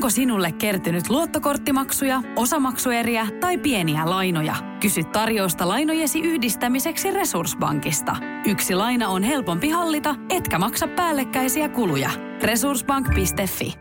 [0.00, 4.56] Onko sinulle kertynyt luottokorttimaksuja, osamaksueriä tai pieniä lainoja?
[4.80, 8.16] Kysy tarjousta lainojesi yhdistämiseksi Resurssbankista.
[8.46, 12.10] Yksi laina on helpompi hallita, etkä maksa päällekkäisiä kuluja.
[12.42, 13.74] Resurssbank.fi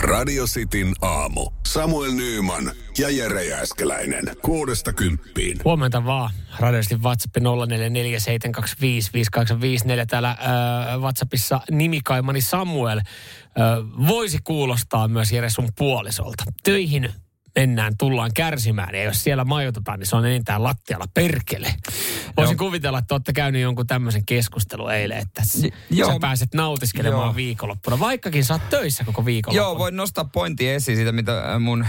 [0.00, 1.50] Radio Cityn aamu.
[1.66, 4.24] Samuel Nyyman ja Jere Jääskeläinen.
[4.42, 5.58] Kuudesta kymppiin.
[5.64, 6.30] Huomenta vaan.
[6.58, 7.42] Radiosti WhatsApp 0447255854.
[10.08, 10.36] Täällä äh,
[11.00, 13.00] WhatsAppissa nimikaimani Samuel
[14.06, 16.44] voisi kuulostaa myös Jere sun puolisolta.
[16.62, 17.10] Töihin
[17.54, 18.94] mennään, tullaan kärsimään.
[18.94, 21.74] Ja jos siellä majoitutaan, niin se on enintään lattialla perkele.
[22.36, 22.66] Voisin Joo.
[22.66, 25.42] kuvitella, että olette käynyt jonkun tämmöisen keskustelun eilen, että
[25.90, 26.12] joo.
[26.12, 27.36] sä pääset nautiskelemaan Joo.
[27.36, 27.98] viikonloppuna.
[27.98, 29.68] Vaikkakin sä oot töissä koko viikonloppuna.
[29.68, 31.86] Joo, voin nostaa pointti esiin siitä, mitä mun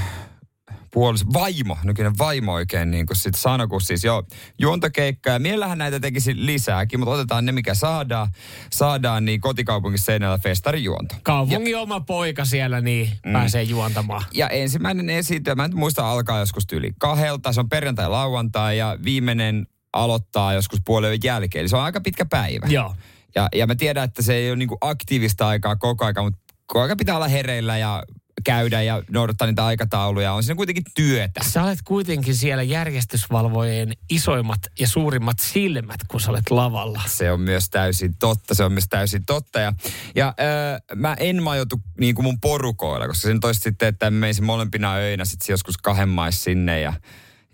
[0.94, 4.24] puolis, vaimo, nykyinen vaimo oikein niin kuin sit sanoi, kun siis joo,
[4.60, 5.40] juontokeikkaa.
[5.40, 8.28] Mielellähän näitä tekisi lisääkin, mutta otetaan ne, mikä saadaan.
[8.72, 11.16] Saadaan niin kotikaupungissa seinällä festarijuonto.
[11.24, 13.34] Kaupungin oma poika siellä, niin mm.
[13.34, 14.24] pääsee juontamaan.
[14.34, 17.54] Ja ensimmäinen esitys, mä en muista, alkaa joskus yli kahdelta.
[17.54, 21.62] Se on perjantai lauantai ja viimeinen aloittaa joskus puolen jälkeen.
[21.62, 22.68] Eli se on aika pitkä päivä.
[22.70, 22.96] Joo.
[23.36, 26.82] Ja, ja mä tiedän, että se ei ole niinku aktiivista aikaa koko aika, mutta koko
[26.82, 28.04] aika pitää olla hereillä ja
[28.44, 30.34] käydä ja noudattaa niitä aikatauluja.
[30.34, 31.42] On siinä kuitenkin työtä.
[31.44, 37.02] Sä olet kuitenkin siellä järjestysvalvojen isoimmat ja suurimmat silmät, kun sä olet lavalla.
[37.08, 39.60] Se on myös täysin totta, se on myös täysin totta.
[39.60, 39.74] Ja,
[40.16, 44.46] ja öö, mä en majoitu niin kuin mun porukoilla, koska sen toisi sitten, että menisin
[44.46, 46.94] molempina öinä sitten joskus kahden mais sinne ja,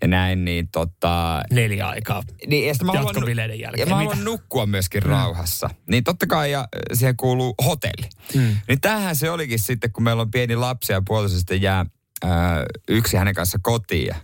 [0.02, 1.42] ja näin, niin tota...
[1.50, 2.22] Neljä aikaa.
[2.46, 3.88] Niin, ja mä haluan, Jatkobileiden jälkeen.
[3.88, 4.08] ja mä Mitä?
[4.08, 5.70] haluan nukkua myöskin rauhassa.
[5.90, 8.08] Niin totta kai ja siihen kuuluu hotelli.
[8.34, 8.56] Mm.
[8.68, 11.86] Niin tämähän se olikin sitten, kun meillä on pieni lapsi ja puoliso sitten jää
[12.24, 14.14] ää, yksi hänen kanssa kotiin ja,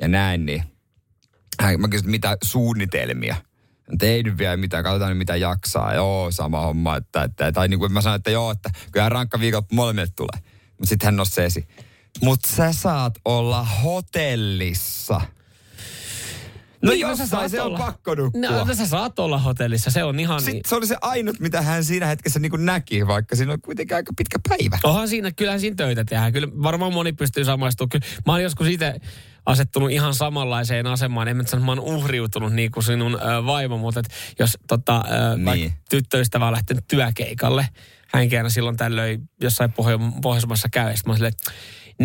[0.00, 0.62] ja näin, niin
[1.60, 3.36] hän, mä kysyin, mitä suunnitelmia.
[4.02, 5.94] Ei nyt vielä mitään, katsotaan nyt mitä jaksaa.
[5.94, 6.96] Joo, sama homma.
[6.96, 10.42] Että, että, tai niin kuin mä sanoin, että joo, että kyllä rankka viikon molemmille tulee.
[10.78, 11.66] Mutta sitten hän nosti esiin.
[12.20, 15.20] Mutta sä saat olla hotellissa.
[16.82, 17.78] No, Niin, no sä jossain saat se on olla.
[17.78, 18.40] pakko nukkua.
[18.64, 20.44] No, sä saat olla hotellissa, se on ihan niin.
[20.44, 23.60] Sitten se oli se ainut, mitä hän siinä hetkessä niin kuin näki, vaikka siinä oli
[23.64, 24.78] kuitenkin aika pitkä päivä.
[24.84, 26.32] Onhan siinä, kyllähän siinä töitä tehdään.
[26.32, 27.88] Kyllä varmaan moni pystyy samaistumaan.
[27.88, 28.94] Kyllä, mä oon joskus itse
[29.46, 31.28] asettunut ihan samanlaiseen asemaan.
[31.28, 34.08] En mä sano, että mä oon uhriutunut niin kuin sinun ö, vaimo, mutta et
[34.38, 35.72] jos tota, ö, Niin.
[35.90, 37.68] tyttöystävä on lähtenyt työkeikalle,
[38.08, 41.32] hänkin aina silloin tällöin jossain Pohjo- Pohjoismaassa käy, mä silleen,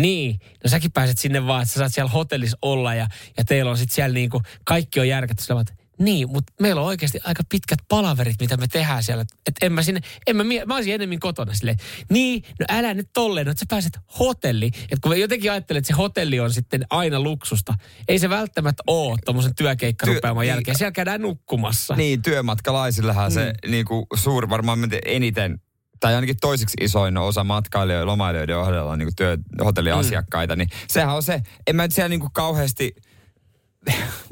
[0.02, 3.70] niin, no säkin pääset sinne vaan, että sä saat siellä hotellissa olla ja, ja teillä
[3.70, 5.42] on sitten siellä niinku, kaikki on järkätty.
[5.42, 9.24] Sillä vaan, että niin, mutta meillä on oikeasti aika pitkät palaverit, mitä me tehdään siellä.
[9.46, 11.76] Että en mä sinne, en mä, mä olisin enemmän kotona silleen,
[12.10, 14.72] niin, no älä nyt tolleen, no, että sä pääset hotelliin.
[14.74, 17.74] Että kun mä jotenkin ajattelen, että se hotelli on sitten aina luksusta.
[18.08, 20.72] Ei se välttämättä ole tuommoisen työkeikkarupeaman Työ- jälkeen.
[20.72, 20.78] niin.
[20.78, 21.96] Siellä käydään nukkumassa.
[21.96, 25.60] Niin, työmatkalaisillahan se niin kuin suuri, varmaan eniten,
[26.00, 31.14] tai ainakin toiseksi isoin osa matkailijoiden ja lomailijoiden ohjelma on niin työ, hotelliasiakkaita, niin sehän
[31.14, 32.94] on se, en mä nyt siellä niin kuin kauheasti,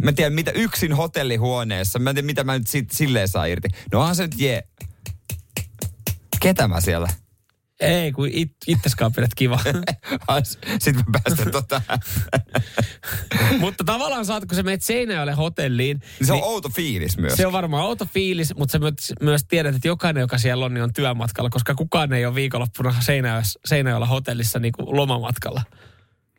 [0.02, 3.46] mä en tiedä mitä yksin hotellihuoneessa, mä en tiedä mitä mä nyt sit, silleen saa
[3.46, 3.68] irti.
[3.92, 4.62] No onhan se nyt jee.
[6.40, 7.08] Ketä mä siellä?
[7.80, 9.60] Ei, kun it, itseskaan pidät kiva.
[10.78, 11.82] Sitten mä päästän tota.
[13.60, 17.32] mutta tavallaan saat, kun sä menet Seinäjoelle hotelliin, Niin se on outo fiilis myös.
[17.36, 20.74] Se on varmaan outo fiilis, mutta sä myös, myös tiedät, että jokainen, joka siellä on,
[20.74, 22.94] niin on työmatkalla, koska kukaan ei ole viikonloppuna
[23.64, 25.62] Seinäjoella, hotellissa niin kuin lomamatkalla.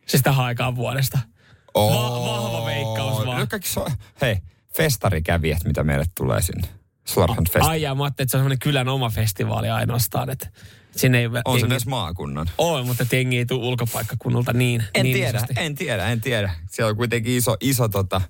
[0.06, 1.18] Siis tähän aikaan vuodesta.
[1.74, 3.40] Va- vahva veikkaus vaan.
[3.40, 3.86] No kaikki so,
[4.20, 4.36] hei,
[4.76, 6.68] festarikävijät, mitä meille tulee sinne.
[7.06, 7.66] Slarhan fest.
[7.66, 10.48] Ai jaa, mä ajattelin, että se on semmoinen kylän oma festivaali ainoastaan, että
[10.98, 12.50] sinne ei On se jengi- myös maakunnan.
[12.58, 14.84] on, mutta et jengi ei tule ulkopaikkakunnalta niin.
[14.94, 15.54] En niin tiedä, isosti.
[15.56, 16.54] en tiedä, en tiedä.
[16.70, 18.20] Siellä on kuitenkin iso, iso tota,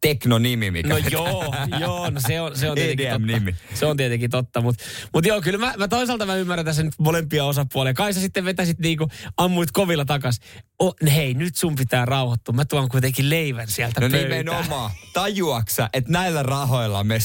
[0.00, 0.88] teknonimi, mikä...
[0.88, 3.16] No joo, joo, no se on, se on tietenkin totta.
[3.24, 3.54] EDM-nimi.
[3.74, 4.84] Se on tietenkin totta, mutta
[5.14, 7.94] mut joo, kyllä mä, mä toisaalta mä ymmärrän tässä nyt molempia osapuolia.
[7.94, 10.40] Kai sä sitten vetäsit niinku, ammuit kovilla takas.
[10.78, 12.54] Oh, hei, nyt sun pitää rauhoittua.
[12.54, 14.30] Mä tuon kuitenkin leivän sieltä No pöytään.
[14.40, 14.90] nimenomaan.
[15.12, 17.18] Tajuaksa, että näillä rahoilla me.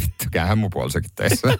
[0.00, 1.48] Vittu, käyhän mun puolisokin töissä.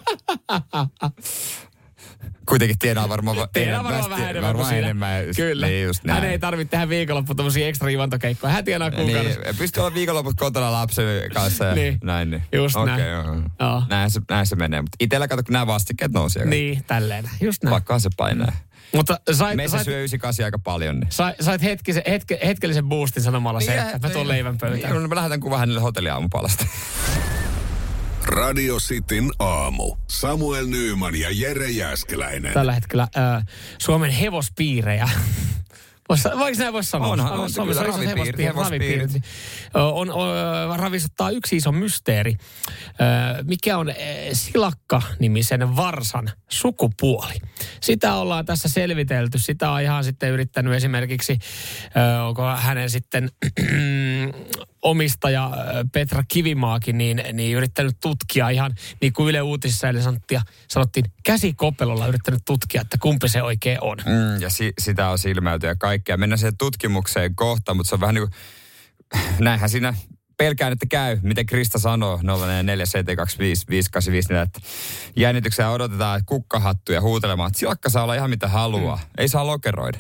[2.49, 4.79] Kuitenkin tiedää varmaan va- Tiedän varmaan vähän enemmän varmaan kuin sinä.
[4.79, 5.25] enemmän.
[5.37, 5.67] Kyllä.
[5.67, 6.31] Niin just Hän näin.
[6.33, 8.53] ei tarvitse tehdä viikonloppu tommosia ekstra juontokeikkoja.
[8.53, 9.41] Hän tienaa kuukaudessa.
[9.41, 11.05] Niin, pystyy olla viikonloput kotona lapsen
[11.35, 11.99] kanssa ja Niin.
[12.05, 12.31] näin.
[12.31, 12.43] Niin.
[12.53, 13.11] Just Okei, näin.
[13.11, 13.25] joo.
[13.61, 13.83] Joo.
[13.89, 14.81] Näin, se, näin se menee.
[14.83, 17.31] Mutta itellä kato, kun nämä vastikkeet aika- Niin, tälleen.
[17.41, 17.75] Just näin.
[17.75, 18.53] Pakkohan se painaa.
[18.95, 21.01] Mutta sait, Meissä sait, syö 98 aika paljon.
[21.01, 21.13] Niin.
[21.13, 24.93] sait, sait hetkisen, hetke, hetkellisen boostin sanomalla se, että mä tuon leivän pöytään.
[24.93, 26.67] Niin, mä lähetän kuvan hänelle hotelliaamupalasta.
[28.27, 29.97] Radio Cityn aamu.
[30.11, 32.53] Samuel Nyyman ja Jere Jääskeläinen.
[32.53, 33.47] tällä hetkellä äh,
[33.79, 35.09] Suomen hevospiirejä
[36.09, 37.09] Vois, voiko näin voisi sanoa?
[37.09, 39.23] Onhan, on se Suomessa on ravipiirit, hevospiirit, hevospiirit.
[39.75, 40.29] On, on,
[40.79, 42.37] ravisuttaa yksi iso mysteeri.
[43.43, 43.95] Mikä on
[44.33, 47.35] Silakka-nimisen varsan sukupuoli?
[47.81, 49.39] Sitä ollaan tässä selvitelty.
[49.39, 51.39] Sitä on ihan sitten yrittänyt esimerkiksi,
[52.27, 53.31] onko hänen sitten
[54.85, 60.41] omistaja ö, Petra Kivimaakin, niin, niin yrittänyt tutkia ihan niin kuin Yle Uutisissa eilen sanottiin,
[60.69, 63.99] sanottiin käsikopelolla yrittänyt tutkia, että kumpi se oikein on.
[64.07, 66.17] Mm, ja si, sitä on silmäyty ja kaikkea.
[66.17, 68.33] Mennään siihen tutkimukseen kohta, mutta se on vähän niin kuin,
[69.45, 69.95] näinhän siinä
[70.37, 72.27] pelkään, että käy, miten Krista sanoo 04725585,
[74.43, 74.61] että
[75.17, 78.97] jännityksellä odotetaan kukkahattuja huutelemaan, että silakka saa olla ihan mitä haluaa.
[78.97, 79.03] Mm.
[79.19, 79.99] Ei saa lokeroida.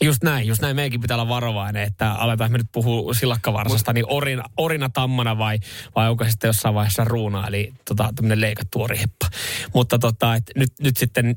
[0.00, 0.76] Just näin, just näin.
[0.76, 5.58] Meidänkin pitää olla varovainen, että aletaan me nyt puhua silakkavarsasta, niin orina, orina tammana vai,
[5.94, 9.28] vai onko se sitten jossain vaiheessa ruuna, eli tota, tämmöinen leikattu oriheppa.
[9.74, 11.36] Mutta tota, et nyt, nyt sitten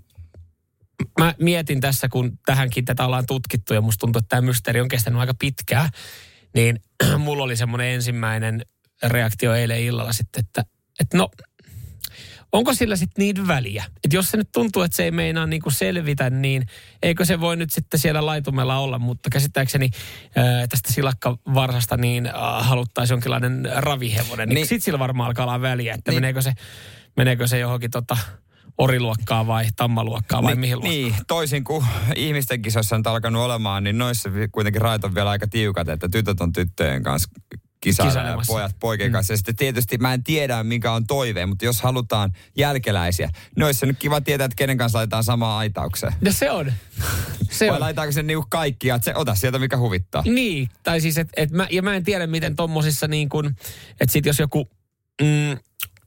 [1.20, 4.88] mä mietin tässä, kun tähänkin tätä ollaan tutkittu ja musta tuntuu, että tämä mysteeri on
[4.88, 5.90] kestänyt aika pitkään,
[6.56, 6.80] niin
[7.18, 8.66] mulla oli semmoinen ensimmäinen
[9.04, 10.64] reaktio eilen illalla sitten, että,
[11.00, 11.30] että no,
[12.58, 13.84] onko sillä sitten niin väliä?
[14.04, 16.66] Että jos se nyt tuntuu, että se ei meinaa niinku selvitä, niin
[17.04, 19.00] eikö se voi nyt sitten siellä laitumella olla?
[19.00, 19.90] Mutta käsittääkseni
[20.36, 24.50] ää, tästä silakkavarsasta niin äh, haluttaisiin jonkinlainen ravihevonen.
[24.50, 24.68] Niin, Niin.
[24.68, 26.18] sitten sillä varmaan alkaa olla väliä, että Niin.
[26.18, 26.54] meneekö, se,
[27.18, 28.18] meneekö se johonkin tota
[28.78, 30.94] oriluokkaa vai tammaluokkaa vai niin, mihin luokkaan?
[30.94, 31.86] Niin, toisin kuin
[32.16, 36.42] ihmisten kisoissa on alkanut olemaan, niin noissa kuitenkin rajat on vielä aika tiukat, että tytöt
[36.42, 37.30] on tyttöjen kanssa
[37.94, 38.54] Kisailemassa.
[38.54, 39.34] pojat poikien kanssa.
[39.34, 43.80] Ja sitten tietysti mä en tiedä, mikä on toive, mutta jos halutaan jälkeläisiä, niin olisi
[43.80, 46.14] se nyt kiva tietää, että kenen kanssa laitetaan samaan aitaukseen.
[46.22, 46.74] No se on.
[47.50, 47.80] Se Vai on.
[47.82, 50.24] laitaanko se niinku kaikkia, että se ota sieltä, mikä huvittaa.
[50.26, 53.48] Niin, tai siis, et, et mä, ja mä en tiedä, miten tommosissa niin kuin,
[54.02, 54.70] että sit jos joku
[55.22, 55.58] mm,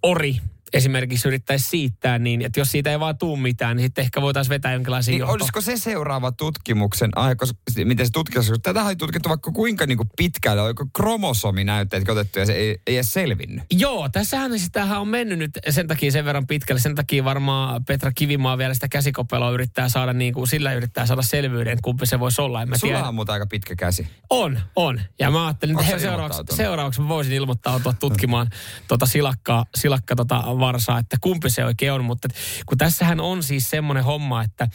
[0.03, 0.41] ori
[0.73, 4.51] esimerkiksi yrittäisi siittää, niin että jos siitä ei vaan tuu mitään, niin sitten ehkä voitaisiin
[4.51, 9.29] vetää jonkinlaisia Niin johto- olisiko se seuraava tutkimuksen koska miten se tutkimus, tätä on tutkittu
[9.29, 13.65] vaikka kuinka niinku pitkälle, oliko kromosominäytteet otettu ja se ei, ei edes selvinnyt.
[13.73, 16.81] Joo, tässähän siis tämähän on mennyt nyt sen takia sen verran pitkälle.
[16.81, 21.23] Sen takia varmaan Petra Kivimaa vielä sitä käsikopeloa yrittää saada niin kuin, sillä yrittää saada
[21.23, 22.63] selvyyden, kumpi se voisi olla.
[22.63, 23.09] En mä Sulla tiedä.
[23.09, 24.07] on muuten aika pitkä käsi.
[24.31, 25.01] On, on.
[25.19, 28.49] Ja mä ajattelin, että seuraavaksi, seuraavaksi mä voisin ilmoittautua tutkimaan
[28.89, 32.05] tota silakkaa, silakka tota varsaa, että kumpi se oikein on.
[32.05, 32.29] Mutta
[32.67, 34.69] kun tässähän on siis semmoinen homma, että,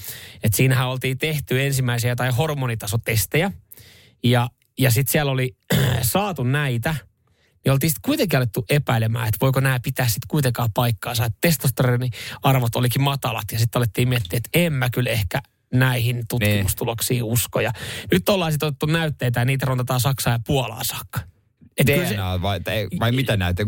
[0.44, 3.52] että siinähän oltiin tehty ensimmäisiä jotain hormonitasotestejä.
[4.24, 4.50] Ja,
[4.80, 5.58] ja sitten siellä oli
[6.02, 6.96] saatu näitä,
[7.66, 11.26] niin oltiin sitten kuitenkin alettu epäilemään, että voiko nämä pitää sitten kuitenkaan paikkaansa.
[11.26, 15.42] Että testosteroniarvot olikin matalat ja sitten alettiin miettiä, että en mä kyllä ehkä
[15.74, 17.60] näihin tutkimustuloksiin usko.
[17.62, 17.74] Ja
[18.12, 21.33] nyt ollaan sitten otettu näytteitä ja niitä rontataan Saksaan ja Puolaan saakka.
[21.78, 23.64] Et kyllä se- DNA vai, tai, vai mitä näitä?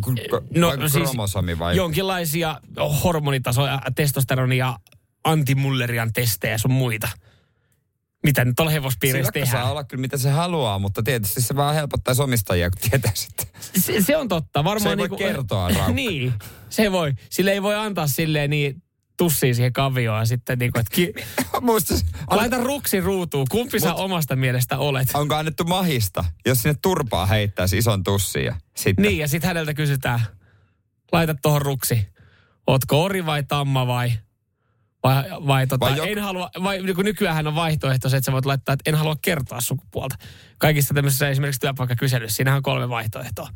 [0.56, 1.76] No, vai no siis kromosomi vai?
[1.76, 2.62] jonkinlaisia
[3.04, 4.76] hormonitasoja, testosteronia,
[5.24, 7.08] antimullerian testejä sun muita.
[8.24, 9.72] Mitä nyt tuolla hevospiireissä Silakka saa tehdään.
[9.72, 13.46] olla kyllä mitä se haluaa, mutta tietysti se vaan helpottaisi omistajia, kun tietää sitten.
[13.80, 14.64] Se, se on totta.
[14.64, 15.92] Varmaan Se ei voi niinku- kertoa, Raukka.
[16.02, 16.34] niin,
[16.70, 17.14] se voi.
[17.30, 18.84] Sille ei voi antaa silleen niin
[19.18, 21.14] tussiin siihen kavioon ja sitten niin kuin, että ki-
[21.62, 21.94] Muista,
[22.32, 23.46] laita ruksi ruutuun.
[23.52, 25.08] Kumpi sä omasta mielestä olet?
[25.14, 29.04] onko annettu mahista, jos sinne turpaa heittäisi ison tussin ja sitten.
[29.04, 30.20] Niin, ja sitten häneltä kysytään,
[31.12, 32.08] laita tuohon ruksi.
[32.68, 34.12] Ootko ori vai tamma vai...
[35.04, 38.26] Vai, vai, tota, Vai jok- en halua, vai niin kun nykyään on vaihtoehto se, että
[38.26, 40.16] sä voit laittaa, että en halua kertoa sukupuolta.
[40.58, 43.50] Kaikissa tämmöisissä esimerkiksi työpaikkakyselyssä, siinähän on kolme vaihtoehtoa.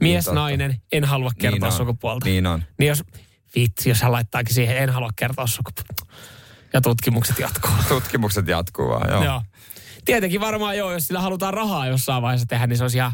[0.00, 0.40] Mies, totta.
[0.40, 1.72] nainen, en halua kertoa Niin on.
[1.78, 2.26] sukupuolta.
[2.26, 2.62] Niin on.
[2.78, 3.04] Niin jos,
[3.54, 6.06] vitsi, jos hän laittaakin siihen, en halua kertoa sukupuolta.
[6.72, 7.70] Ja tutkimukset jatkuu.
[7.88, 9.24] Tutkimukset jatkuu vaan, joo.
[9.24, 9.42] Joo.
[10.04, 13.12] Tietenkin varmaan joo, jos sillä halutaan rahaa jossain vaiheessa tehdä, niin se olisi ihan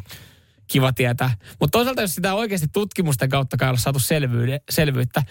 [0.67, 1.37] kiva tietää.
[1.61, 5.23] Mutta toisaalta, jos sitä oikeasti tutkimusten kautta kai olla saatu selvyyde, selvyyttä,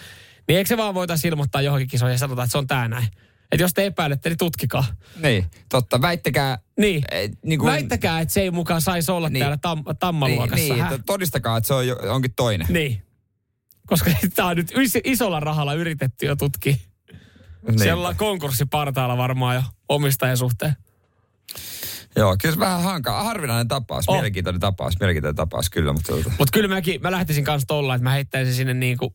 [0.47, 3.07] niin eikö se vaan voitaisiin ilmoittaa johonkin kisoihin ja sanotaan, että se on tää näin.
[3.51, 4.85] Että jos te epäilette, niin tutkikaa.
[5.21, 6.01] Niin, totta.
[6.01, 6.57] Väittäkää...
[6.79, 7.03] Niin.
[7.11, 9.39] eh, niin kuin, Väittäkää, että se ei mukaan saisi olla Niin.
[9.39, 10.55] täällä tam, niin, tammaluokassa.
[10.55, 10.93] niin, Häh?
[10.93, 12.67] että todistakaa, että se on jo, onkin toinen.
[12.69, 13.03] niin.
[13.87, 16.75] Koska tämä on nyt is- isolla rahalla yritetty jo tutkia.
[17.67, 17.79] Niin.
[17.79, 20.73] Siellä ollaan konkurssipartaalla varmaan jo omistajan suhteen.
[22.15, 23.23] Joo, kyllä se vähän hankaa.
[23.23, 24.15] Harvinainen tapaus, On.
[24.15, 28.03] mielenkiintoinen tapaus, mielenkiintoinen tapaus kyllä, mutta tuota- Mutta kyllä mäkin, mä lähtisin kanssa tolla, että
[28.03, 29.13] mä heittäisin sinne niinku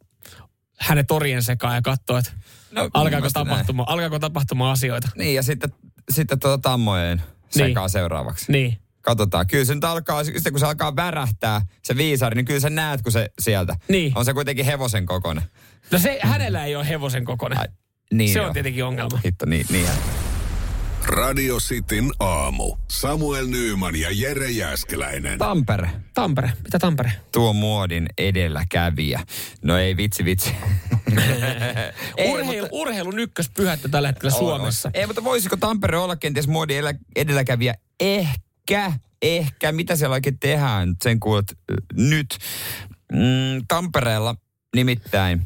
[0.80, 2.32] hänen torien sekaan ja katsoa, että
[2.70, 3.32] No, alkaako, näin.
[3.32, 5.08] tapahtuma, alkaako tapahtumaan asioita.
[5.16, 5.72] Niin, ja sitten,
[6.10, 7.90] sitten tuota tammojen sekaa Niin.
[7.90, 8.52] seuraavaksi.
[8.52, 8.78] Niin.
[9.08, 9.46] Katsotaan.
[9.46, 13.02] Kyllä se nyt alkaa, sitten kun se alkaa värähtää, se viisari, niin kyllä sä näet,
[13.02, 13.76] kun se sieltä.
[13.88, 14.12] Niin.
[14.14, 15.44] On se kuitenkin hevosen kokoinen.
[15.90, 17.58] No se, hänellä ei ole hevosen kokoinen.
[17.58, 17.66] Ai,
[18.12, 19.20] niin se on tietenkin ongelma.
[19.24, 19.86] Hitto, niin, niin.
[21.06, 22.76] Radio Cityn aamu.
[22.88, 25.38] Samuel Nyyman ja Jere Jäskeläinen.
[25.38, 25.90] Tampere.
[26.14, 26.52] Tampere.
[26.64, 27.12] Mitä Tampere?
[27.32, 29.20] Tuo muodin edelläkävijä.
[29.62, 30.50] No ei vitsi vitsi.
[32.16, 34.88] Ei, Urheilu, mutta- urheilun ykköspyhättö tällä hetkellä On, Suomessa.
[34.88, 34.92] on.
[35.00, 37.74] Ei, mutta voisiko Tampere olla kenties muodin edellä- edelläkävijä?
[38.00, 38.47] Ehkä,
[39.22, 39.72] ehkä.
[39.72, 40.96] Mitä siellä oikein tehdään?
[41.02, 41.58] Sen kuulet
[41.94, 42.38] nyt.
[43.12, 44.34] Mm, Tampereella
[44.76, 45.42] nimittäin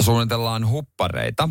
[0.00, 1.48] suunnitellaan huppareita,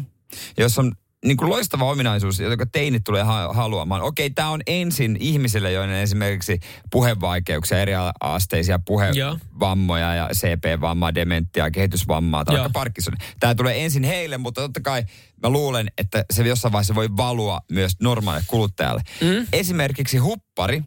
[0.58, 0.92] jossa on
[1.26, 4.02] niin kuin loistava ominaisuus, joka teinit tulee ha- haluamaan.
[4.02, 6.60] Okei, tämä on ensin ihmisille, joiden esimerkiksi
[6.92, 13.14] puhevaikeuksia, eriasteisia puhevammoja ja CP-vammaa, dementtiaa, kehitysvammaa tai vaikka Parkinson.
[13.40, 15.04] Tämä tulee ensin heille, mutta totta kai
[15.44, 19.02] mä luulen, että se jossain vaiheessa voi valua myös normaalille kuluttajalle.
[19.22, 19.48] Mm.
[19.54, 20.84] Esimerkiksi huppari,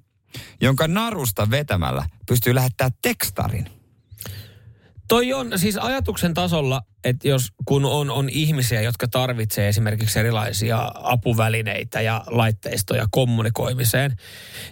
[0.61, 3.78] jonka narusta vetämällä pystyy lähettämään tekstarin.
[5.09, 10.93] Toi on siis ajatuksen tasolla, että jos kun on, on ihmisiä, jotka tarvitsee esimerkiksi erilaisia
[10.95, 14.17] apuvälineitä ja laitteistoja kommunikoimiseen,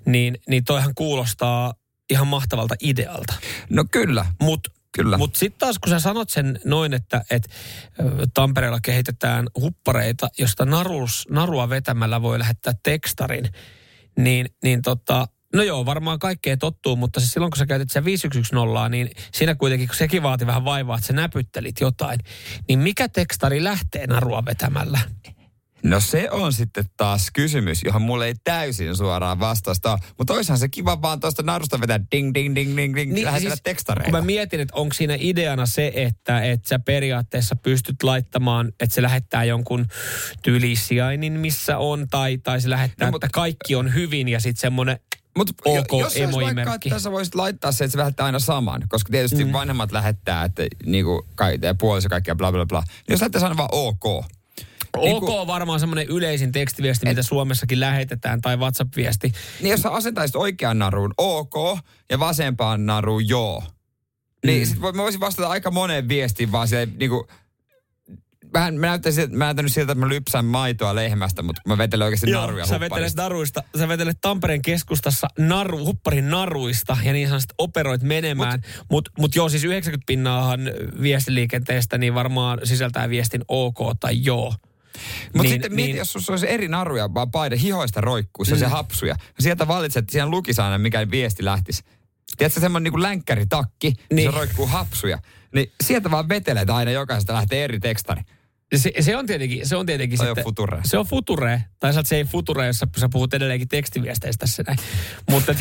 [0.06, 1.74] niin, niin toihan kuulostaa
[2.10, 3.34] ihan mahtavalta idealta.
[3.70, 5.18] No kyllä, Mutta kyllä.
[5.18, 7.48] Mutta sitten taas kun sä sanot sen noin, että et,
[8.34, 13.52] Tampereella kehitetään huppareita, josta narus, narua vetämällä voi lähettää tekstarin,
[14.18, 18.04] niin, niin tota, no joo, varmaan kaikkea tottuu, mutta siis silloin kun sä käytit sen
[18.04, 22.20] 5110, niin siinä kuitenkin, kun sekin vaati vähän vaivaa, että sä näpyttelit jotain,
[22.68, 24.98] niin mikä tekstari lähtee narua vetämällä?
[25.82, 29.98] No se on sitten taas kysymys, johon mulle ei täysin suoraan vastausta.
[30.18, 33.54] Mutta olisihan se kiva vaan tuosta narusta vetää ding, ding, ding, ding, ding, niin, lähetellä
[33.54, 34.10] siis, tekstareita.
[34.10, 38.94] Kun mä mietin, että onko siinä ideana se, että, että sä periaatteessa pystyt laittamaan, että
[38.94, 39.86] se lähettää jonkun
[40.42, 44.40] tyylisijainin, missä on, tai, tai se lähettää, No, no, mut- että kaikki on hyvin ja
[44.40, 44.98] sitten semmoinen
[45.36, 48.38] Mut OK jos se olisi vaikka, että sä voisit laittaa se, että se lähettää aina
[48.38, 48.82] saman.
[48.88, 49.52] Koska tietysti mm.
[49.52, 52.80] vanhemmat lähettää, että niinku, kai, puoliso kaikkia bla bla bla.
[52.80, 54.04] Niin jos lähettää aina vaan OK.
[54.96, 59.32] Niin OK kun- on varmaan semmoinen yleisin tekstiviesti, mitä Suomessakin lähetetään, tai WhatsApp-viesti.
[59.60, 61.78] Niin jos sä asentaisit oikean naruun OK
[62.10, 63.62] ja vasempaan naruun joo.
[64.46, 64.70] Niin mm.
[64.70, 67.26] sit mä voisin vastata aika moneen viestiin vaan silleen niinku...
[68.52, 72.30] Vähän, mä näyttäisin, mä näyttänyt siltä, että mä lypsän maitoa lehmästä, mutta mä vetelen oikeasti
[72.30, 78.02] naruja sä vetelet naruista, sä vetelet Tampereen keskustassa naru, hupparin naruista ja niin sanotusti operoit
[78.02, 78.60] menemään.
[78.62, 80.60] Mutta mut, mut joo, siis 90 pinnaahan
[81.02, 84.54] viestiliikenteestä niin varmaan sisältää viestin OK tai joo.
[85.24, 88.54] Mutta niin, sitten mieti, niin, jos sussa olisi eri naruja, vaan paide hihoista roikkuu, se,
[88.54, 88.58] mm.
[88.58, 89.14] se hapsuja.
[89.20, 91.82] Ja sieltä valitset, että siellä lukisi aina, mikä viesti lähtisi.
[92.36, 93.92] Tiedätkö, semmoinen niinku länkkäritakki.
[94.12, 94.30] Niin.
[94.30, 95.18] se roikkuu hapsuja.
[95.54, 98.22] Niin sieltä vaan vetelet aina jokaisesta lähtee eri tekstari.
[98.74, 100.44] Se, se on tietenkin, se on tietenkin Toi on sitten...
[100.44, 100.80] future.
[100.84, 101.64] Se on future.
[101.80, 104.78] Tai se ei future, jos sä, sä puhut edelleenkin tekstiviesteistä tässä näin.
[105.30, 105.58] Mutta et,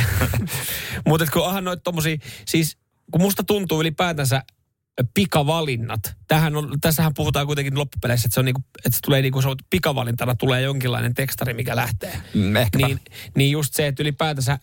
[1.08, 2.78] mut et kun onhan noit tommosia, siis
[3.12, 4.44] kun musta tuntuu ylipäätänsä
[5.14, 6.16] pikavalinnat.
[6.28, 9.48] Tähän on, tässähän puhutaan kuitenkin loppupeleissä, että se, on niinku, että se tulee niinku, se
[9.48, 12.22] on pikavalintana tulee jonkinlainen tekstari, mikä lähtee.
[12.34, 12.88] Mm, ehkäpä.
[12.88, 13.00] Niin,
[13.36, 14.60] niin just se, että ylipäätänsä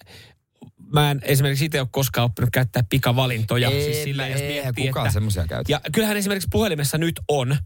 [0.93, 3.71] mä en esimerkiksi itse ole koskaan oppinut käyttää pikavalintoja.
[3.71, 5.73] Ei, siis sillä, jos eihän miettii, kukaan että, semmosia käytä.
[5.73, 7.57] ja kyllähän esimerkiksi puhelimessa nyt on,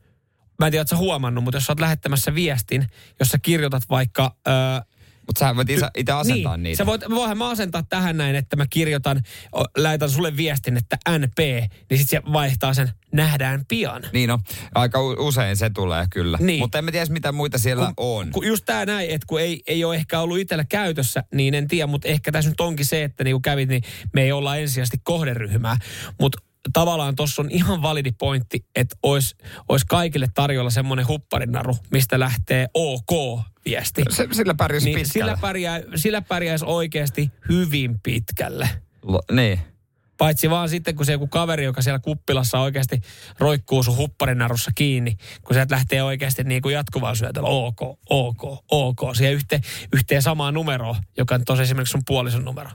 [0.58, 2.86] mä en tiedä, sä huomannut, mutta jos sä oot lähettämässä viestin,
[3.20, 4.36] jos sä kirjoitat vaikka...
[4.48, 4.54] Öö,
[5.26, 6.76] Mutta sä voit itse, asentaa niin, niitä.
[6.76, 9.22] Sä voit, voihan mä asentaa tähän näin, että mä kirjoitan,
[9.76, 11.38] lähetän sulle viestin, että NP,
[11.90, 14.02] niin sit se vaihtaa sen nähdään pian.
[14.12, 14.38] Niin no,
[14.74, 16.38] aika usein se tulee kyllä.
[16.40, 16.58] Niin.
[16.58, 18.30] Mutta en mä tiedä, mitä muita siellä on.
[18.30, 21.68] Kun just tää näin, että kun ei, ei ole ehkä ollut itsellä käytössä, niin en
[21.68, 23.82] tiedä, mutta ehkä tässä nyt onkin se, että niin kun kävit, niin
[24.14, 25.76] me ei olla ensisijaisesti kohderyhmää.
[26.20, 26.38] Mutta
[26.72, 29.36] tavallaan tuossa on ihan validi pointti, että olisi
[29.68, 34.02] olis kaikille tarjolla semmoinen hupparinaru, mistä lähtee OK-viesti.
[34.10, 35.12] Se, sillä pärjäsi Niin pitkällä.
[35.12, 38.68] sillä, pärjää, sillä pärjäisi oikeasti hyvin pitkälle.
[39.02, 39.60] Lo, niin.
[40.18, 43.00] Paitsi vaan sitten, kun se joku kaveri, joka siellä kuppilassa oikeasti
[43.38, 47.80] roikkuu sun hupparinarussa kiinni, kun sieltä lähtee oikeasti niin kuin jatkuvaa syötellä OK,
[48.10, 49.60] OK, OK, siihen yhteen,
[49.92, 52.70] yhteen samaan numeroon, joka on tosi esimerkiksi sun puolison numero.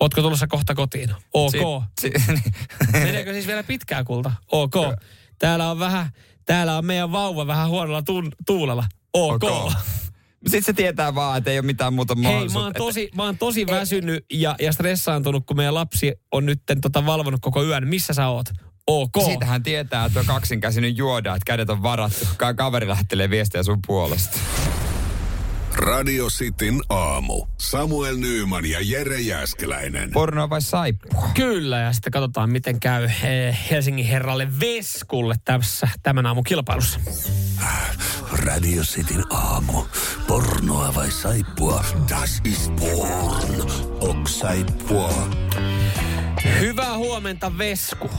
[0.00, 1.10] Ootko tulossa kohta kotiin?
[1.34, 1.52] OK.
[2.00, 2.54] Si, si, niin.
[2.92, 4.32] Meneekö siis vielä pitkää kulta?
[4.52, 4.74] OK.
[5.38, 6.10] Täällä on vähän,
[6.44, 8.84] täällä on meidän vauva vähän huonolla tun, tuulella.
[9.12, 9.44] OK.
[9.44, 9.72] Ok.
[10.44, 12.58] Sitten se tietää vaan, että ei ole mitään muuta Hei, mahdollisuutta.
[12.60, 16.62] mä oon tosi, mä oon tosi väsynyt ja, ja stressaantunut, kun meidän lapsi on nyt
[16.82, 17.88] tota valvonut koko yön.
[17.88, 18.46] Missä sä oot?
[18.86, 19.12] OK.
[19.24, 22.28] Siitähän tietää, että on kaksinkäsinen juoda, että kädet on varattu.
[22.36, 24.38] Ka- Kaveri lähettelee viestejä sun puolesta.
[25.74, 27.46] Radio Cityn aamu.
[27.58, 30.10] Samuel Nyyman ja Jere Jäskeläinen.
[30.10, 31.28] Pornoa vai saippua?
[31.34, 37.00] Kyllä, ja sitten katsotaan, miten käy eh, Helsingin herralle Veskulle tässä, tämän aamun kilpailussa.
[38.32, 39.82] Radio Cityn aamu.
[40.26, 41.84] Pornoa vai saippua?
[42.08, 43.70] Das ist porn.
[44.00, 45.28] Ok saippua.
[46.60, 48.10] Hyvää huomenta, Vesku.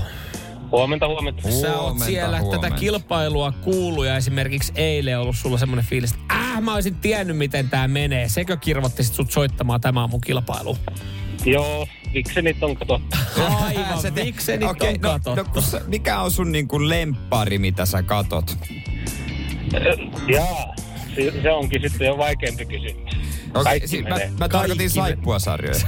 [0.78, 1.52] Huomenta, huomenta.
[1.52, 2.68] Sä oot Huomenta, siellä huomenta.
[2.68, 7.38] tätä kilpailua kuullut ja esimerkiksi eilen ollut sulla semmoinen fiilis, että kyllähän mä olisin tiennyt,
[7.38, 8.30] miten tämä menee.
[8.30, 10.78] Sekö kirvotti sit sut soittamaan tämä aamun kilpailu?
[11.46, 13.02] Joo, viksenit on kato.
[13.62, 15.44] Aivan, Sä te- miksenit Okei, on no, katsottu.
[15.44, 18.58] no, kun sä- mikä on sun niinku lemppari, mitä sä katot?
[20.28, 20.76] Jaa,
[21.16, 23.14] se, se onkin sitten jo vaikeampi kysymys.
[23.54, 24.18] Okei, Kaikki si- mä, mä
[24.50, 25.86] tarkoitin Kaikki me- saippuasarjoja.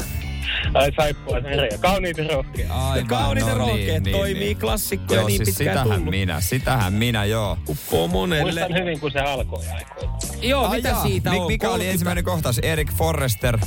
[0.73, 2.71] Ai saippua, se kauniit ja rohkeat.
[2.71, 4.57] Aivan, Kauniit ja no rohkeat niin, toimii niin.
[4.57, 6.11] klassikkoja Joo, niin siis pitkään sitähän tullut.
[6.11, 7.57] minä, sitähän minä, joo.
[7.69, 8.41] Uppoo monelle.
[8.61, 10.17] Muistan hyvin, kun se alkoi aikoina.
[10.41, 11.47] Joo, Ai mitä jaa, siitä mi- on?
[11.47, 12.59] Mikä oli 30 ensimmäinen kohtaus?
[12.59, 13.57] Erik Forrester.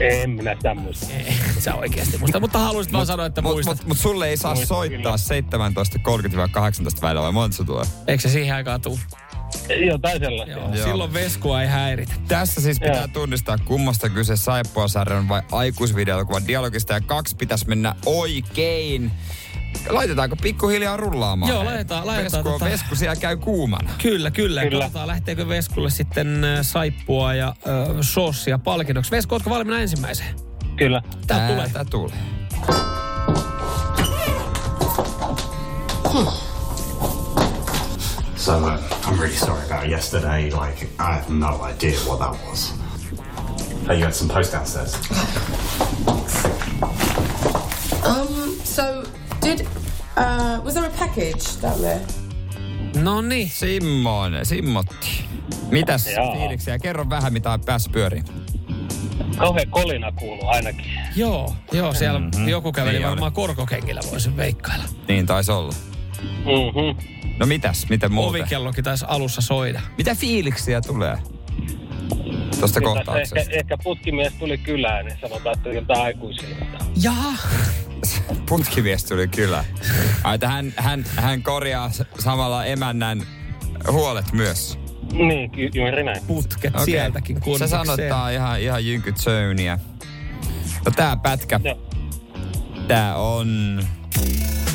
[0.00, 1.06] En minä sitä muista.
[1.16, 3.78] Ei, sä oikeasti muista, mutta haluaisit vaan sanoa, että muistat.
[3.78, 5.16] mut, mut sulle ei saa Muistan soittaa
[5.50, 5.70] kyllä.
[6.96, 7.84] 17.30-18 välillä, vai monta se tulee?
[8.06, 8.98] Eikö se siihen aikaan tuu?
[9.86, 10.50] Jotain sellaista.
[10.58, 10.74] Joo.
[10.74, 10.86] Joo.
[10.86, 12.12] Silloin veskua ei häiritä.
[12.28, 13.08] Tässä siis pitää Joo.
[13.08, 19.10] tunnistaa, kummasta kyse saippuasarjan vai aikuisvideokuvan dialogista, ja kaksi pitäisi mennä oikein.
[19.88, 21.52] Laitetaanko pikkuhiljaa rullaamaan?
[21.52, 23.90] Joo, laitetaan- laitetaan Vesku, tota- vesku siellä käy kuumana.
[24.02, 24.62] Kyllä, kyllä.
[24.62, 24.84] Kyllä.
[24.84, 29.10] Katsotaan, lähteekö Veskulle sitten saippua ja äh, sossia palkinnoksi.
[29.10, 30.34] Vesku, ootko valmiina ensimmäiseen?
[30.76, 31.02] Kyllä.
[31.26, 31.68] Tää tulee.
[31.68, 32.16] Tää tulee.
[38.46, 40.50] So uh, I'm really sorry about yesterday.
[40.50, 42.72] Like I have no idea what that was.
[43.88, 44.94] Hey, you got some post downstairs.
[48.04, 49.02] Um, so
[49.40, 49.66] did
[50.16, 52.00] uh was there a package down there?
[53.02, 53.50] No niin.
[53.50, 55.24] Simmonen, Simmotti.
[55.70, 56.32] Mitäs Jaa.
[56.36, 56.78] fiiliksiä?
[56.78, 58.24] Kerro vähän, mitä on päässyt pyöriin.
[59.38, 60.92] Kauhean kolina kuuluu ainakin.
[61.16, 62.48] Joo, joo, siellä mm-hmm.
[62.48, 63.10] joku käveli Niin oli.
[63.10, 64.84] varmaan korkokengillä, voisin veikkailla.
[65.08, 65.72] Niin taisi olla.
[66.22, 67.15] Mhm.
[67.38, 68.40] No mitäs, miten muuten?
[68.40, 69.80] Ovikellokin taisi alussa soida.
[69.98, 71.18] Mitä fiiliksiä tulee
[72.60, 73.40] tuosta kohtauksesta?
[73.40, 76.64] Ehkä, ehkä putkimies tuli kylään, niin sanotaan, että jotain aikuisilta.
[77.02, 77.34] Jaa.
[78.48, 79.64] Putkimies tuli kyllä.
[80.24, 83.22] Ai, että hän, hän, hän korjaa samalla emännän
[83.90, 84.78] huolet myös.
[85.12, 86.22] Niin, ky- juuri näin.
[86.26, 86.84] Putket Okei.
[86.84, 87.70] sieltäkin Sä kunnikseen.
[87.70, 89.78] sanot, että tää on ihan, ihan jynkytsöyniä.
[90.84, 91.78] No tää pätkä, Joo.
[92.88, 93.80] tää on...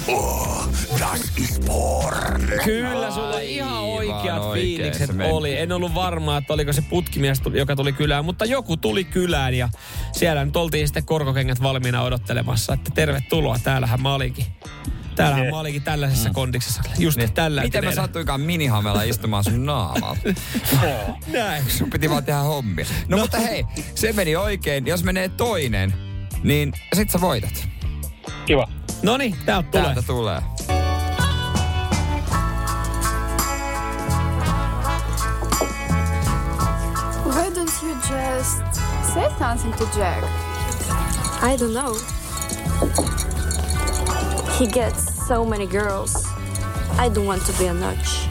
[0.08, 0.68] Oh,
[1.00, 2.52] das ist porn.
[2.64, 5.30] Kyllä, sulla ihan Aivan oikeat fiilikset meni.
[5.32, 5.58] oli.
[5.58, 9.70] En ollut varma, että oliko se putkimies, joka tuli kylään, mutta joku tuli kylään ja
[10.12, 13.60] siellä nyt oltiin sitten korkokengät valmiina odottelemassa, että tervetuloa.
[13.64, 14.46] Täällähän mä olinkin.
[15.16, 16.82] Täällähän mä olinkin tällaisessa kondiksessa.
[17.00, 17.68] Just tällä Niin.
[17.68, 20.18] Miten mä sattuinkaan minihamella istumaan sun naamalla?
[20.84, 21.18] Joo.
[21.28, 21.64] Näin.
[21.72, 22.86] Sun piti vaan tehdä hommia.
[23.08, 23.66] No, no mutta hei,
[23.96, 24.86] se meni oikein.
[24.88, 25.94] Jos menee toinen,
[26.44, 27.68] niin sit sä voitat.
[28.46, 28.68] Kiva.
[29.04, 29.84] No niin, täältä tulee.
[29.84, 30.42] Täältä tulee.
[37.26, 38.76] Why don't you just
[39.14, 40.24] say something to Jack?
[41.44, 41.96] I don't know.
[44.60, 46.16] He gets so many girls.
[46.98, 48.28] I don't want to be a notch.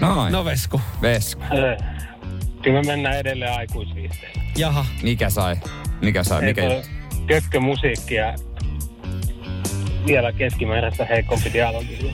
[0.00, 0.32] Noin.
[0.32, 0.80] No Vesku.
[1.02, 1.42] Vesku.
[2.62, 4.42] Kyllä me mennään edelleen aikuisviihteelle.
[4.56, 4.86] Jaha.
[5.02, 5.56] Mikä sai?
[6.00, 6.42] Mikä sai?
[6.42, 6.88] Mikä Eikö
[7.24, 7.34] juttu?
[7.34, 8.34] Kökkömusiikki ja
[10.06, 11.98] vielä keskimääräistä heikompi dialogi.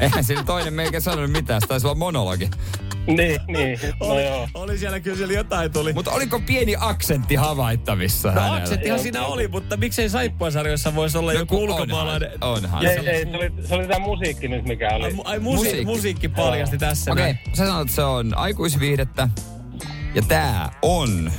[0.00, 1.60] Eihän sillä toinen meikä sanonut mitään.
[1.60, 2.50] Se taisi olla monologi.
[3.06, 3.78] niin, niin.
[4.00, 4.48] No joo.
[4.54, 5.92] Oli siellä kyllä siellä jotain tuli.
[5.92, 8.56] Mutta oliko pieni aksentti havaittavissa No hänellä?
[8.56, 12.30] aksenttihan siinä oli, mutta miksei saippuasarjoissa voisi olla No, joku ulkomaalainen.
[12.40, 12.86] Onhan, onhan.
[12.86, 15.04] Ei, ei, se oli, se oli tämä musiikki nyt, mikä oli.
[15.04, 15.84] Ai, mu- ai musiikki, Musiikki.
[15.84, 17.12] musiikki paljasti tässä.
[17.12, 19.28] Okei, okay, sä sanot, että se on aikuisviihdettä.
[20.14, 21.32] Ja tää on...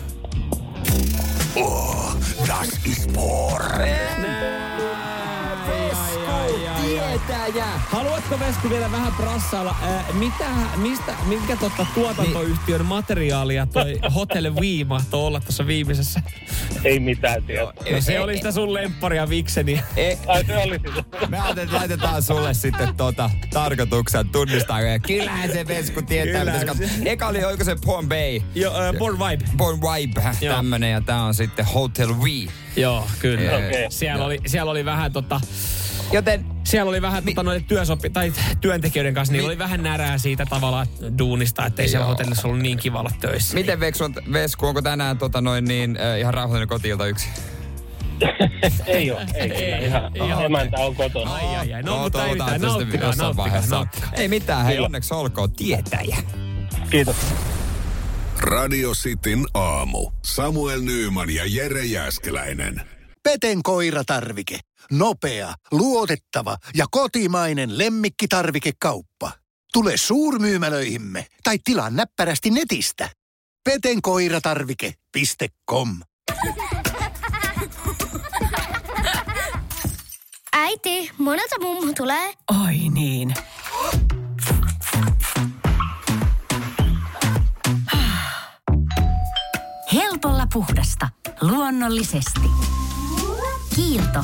[1.55, 2.13] Oh,
[2.47, 3.11] das ist
[7.27, 7.41] porn.
[7.51, 7.65] Tietäjä!
[7.89, 14.83] Haluatko Vesku vielä vähän prassailla, ää, mitä, mistä, minkä totta tuotantoyhtiön materiaalia toi Hotel Wii
[14.83, 16.21] mahtoi olla tuossa viimeisessä?
[16.83, 17.73] Ei mitään tietoa.
[17.91, 19.81] No se oli sitä sun lempparia Vikseni.
[19.97, 21.27] E, Ai se oli sitä.
[21.27, 24.81] me ajattelin, että laitetaan sulle sitten tota tarkoituksen tunnistaa.
[24.81, 26.43] Ja Kyllähän se Vesku tietää.
[27.05, 28.41] Eka oli oiko se Porn Bay?
[28.55, 29.45] Jo, äh, Born Vibe.
[29.57, 30.91] Born Vibe, tämmönen.
[30.91, 32.49] Ja tää on sitten Hotel Wii.
[32.75, 33.57] Joo, kyllä.
[33.57, 33.85] Okei.
[33.89, 35.41] Siellä, oli, siellä oli vähän tota,
[36.11, 40.45] Joten siellä oli vähän tota, noiden työsopi, tai työntekijöiden kanssa, niin oli vähän närää siitä
[40.45, 42.11] tavallaan duunista, että ei siellä Joo.
[42.11, 43.53] hotellissa ollut niin kiva olla töissä.
[43.53, 47.29] miten Vesku, on, Vesku onko tänään tota noin niin, äh, ihan rauhallinen kotiilta yksi?
[48.85, 49.77] ei ole, ei kyllä.
[49.77, 51.33] Ihan, ihan emäntä on kotona.
[51.33, 51.83] Ai, ai, ai.
[51.83, 52.55] No, mutta ei mitään.
[52.55, 53.75] että se sitten Nauttikaa, nauttikaa, vaiheessa.
[53.75, 54.09] nauttikaa.
[54.13, 56.17] Ei mitään, hei onneksi olkoon tietäjä.
[56.89, 57.15] Kiitos.
[58.39, 60.11] Radio Cityn aamu.
[60.25, 62.81] Samuel Nyyman ja Jere Jäskeläinen.
[63.23, 64.59] Peten koiratarvike.
[64.91, 69.31] Nopea, luotettava ja kotimainen lemmikkitarvikekauppa.
[69.73, 73.09] Tule suurmyymälöihimme tai tilaa näppärästi netistä.
[73.63, 75.99] petenkoiratarvike.com
[80.53, 82.33] Äiti, monelta mummu tulee.
[82.65, 83.33] Oi niin.
[89.93, 91.09] Helpolla puhdasta.
[91.41, 92.41] Luonnollisesti.
[93.75, 94.23] Kiilto.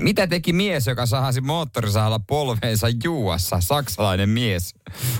[0.00, 3.60] Mitä teki mies, joka sahasi moottorisahalla polveensa juuassa?
[3.60, 4.74] Saksalainen mies.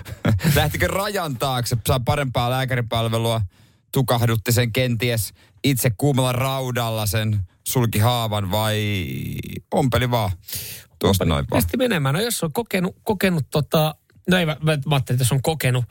[0.56, 3.40] Lähtikö rajan taakse, saa parempaa lääkäripalvelua,
[3.92, 5.34] tukahdutti sen kenties
[5.64, 9.06] itse kuumalla raudalla sen sulki haavan vai
[9.74, 10.30] ompeli vaan
[10.98, 11.62] tuosta noin vaan.
[11.76, 12.14] Menemään.
[12.14, 13.94] No jos on kokenut, kokenut tota,
[14.30, 15.84] no ei, mä, mä ajattelin, että jos on kokenut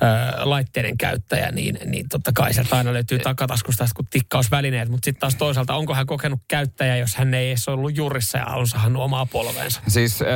[0.00, 4.88] ää, laitteiden käyttäjä, niin, niin totta kai sieltä aina löytyy takataskusta kun tikkausvälineet.
[4.88, 8.46] Mutta sitten taas toisaalta, onko hän kokenut käyttäjä, jos hän ei edes ollut jurissa ja
[8.46, 9.80] on sahannut omaa polveensa?
[9.88, 10.28] Siis äh,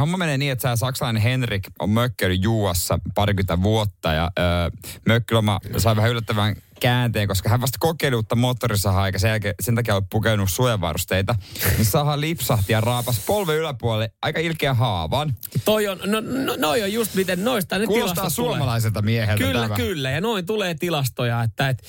[0.00, 5.96] homma menee niin, että saksalainen Henrik on mökkäily juuassa parikymmentä vuotta ja äh, mökkiloma sai
[5.96, 10.02] vähän yllättävän käänteen, koska hän vasta kokeili uutta moottorisahaa eikä sen, jälkeen, sen takia ole
[10.10, 11.34] pukenut suojavarusteita.
[11.76, 15.34] Niin saha lipsahti ja raapas polven yläpuolelle aika ilkeä haavan.
[15.64, 19.12] Toi on, no, no noi on just miten noista ne Kuulostaa suomalaiselta tulee.
[19.12, 19.76] mieheltä Kyllä, tämä.
[19.76, 20.10] kyllä.
[20.10, 21.82] Ja noin tulee tilastoja, että et,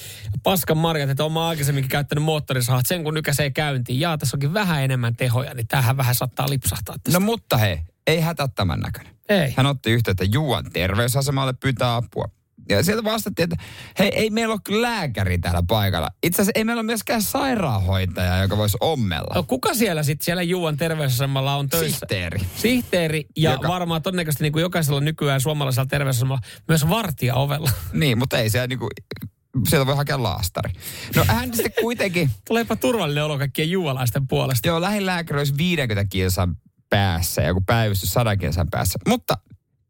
[0.43, 3.99] paskan marjat, että on aikaisemminkin käyttänyt moottorisahat, sen kun nykäisee käyntiin.
[3.99, 7.19] Jaa, tässä onkin vähän enemmän tehoja, niin tähän vähän saattaa lipsahtaa tästä.
[7.19, 9.15] No mutta hei, ei hätä tämän näköinen.
[9.29, 9.53] Ei.
[9.57, 12.25] Hän otti yhteyttä Juan terveysasemalle pyytää apua.
[12.69, 13.65] Ja sieltä vastattiin, että
[13.99, 16.09] hei, ei meillä ole kyllä lääkäri täällä paikalla.
[16.23, 19.35] Itse asiassa ei meillä ole myöskään sairaanhoitaja, joka voisi ommella.
[19.35, 21.99] No, kuka siellä sitten siellä Juuan terveysasemalla on töissä?
[21.99, 22.39] Sihteeri.
[22.55, 27.69] Sihteeri ja Joka- varmaan todennäköisesti niin kuin jokaisella nykyään suomalaisella terveysasemalla myös vartija ovella.
[27.93, 28.87] Niin, mutta ei siellä niinku,
[29.67, 30.73] sieltä voi hakea laastari.
[31.15, 34.67] No hän sitten kuitenkin, Tuleepa turvallinen olo kaikkien juualaisten puolesta.
[34.67, 36.55] joo, lähin lääkäri olisi 50 kilsan
[36.89, 38.99] päässä ja joku päivystys 100 kilsan päässä.
[39.07, 39.37] Mutta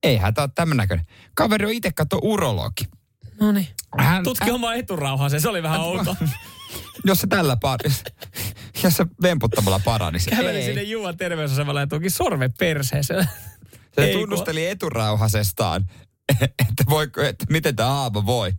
[0.06, 1.06] ei hätä ole tämän näköinen.
[1.34, 2.84] Kaveri on itse katso urologi.
[3.40, 3.68] No niin.
[4.00, 6.18] Hän, Tutki omaa eturauhansa, se oli vähän outo.
[7.06, 7.80] jos se tällä par...
[8.84, 10.30] jos se vemputtamalla paranisi.
[10.30, 10.66] Käveli Ei.
[10.66, 13.28] sinne Juuan terveysasemalle ja tuki sormen perseeseen.
[13.96, 15.86] Se Ei, tunnusteli eturauhasestaan,
[16.42, 18.54] että, voiko, että miten tämä aava voi.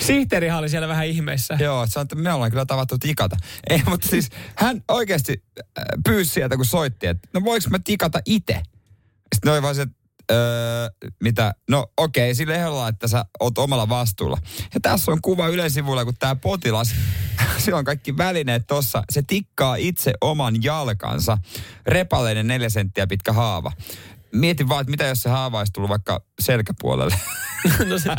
[0.00, 1.56] Sihteerihan oli siellä vähän ihmeissä.
[1.60, 3.36] Joo, se on, että me ollaan kyllä tavattu tikata.
[3.70, 8.20] Ei, mutta siis hän oikeasti äh, pyysi sieltä, kun soitti, että no voiko mä tikata
[8.26, 8.62] itse?
[9.34, 9.96] Sitten oli vaan se, että
[10.32, 10.88] öö,
[11.22, 14.38] mitä, no okei, sillä ehdolla, että sä oot omalla vastuulla.
[14.74, 16.94] Ja tässä on kuva yleisivuilla, kun tämä potilas,
[17.58, 21.38] sillä on kaikki välineet tossa, se tikkaa itse oman jalkansa,
[21.86, 23.72] repaleinen neljä senttiä pitkä haava.
[24.32, 27.14] Mietin vaan, että mitä jos se haava olisi tullut vaikka selkäpuolelle.
[27.88, 28.10] no se,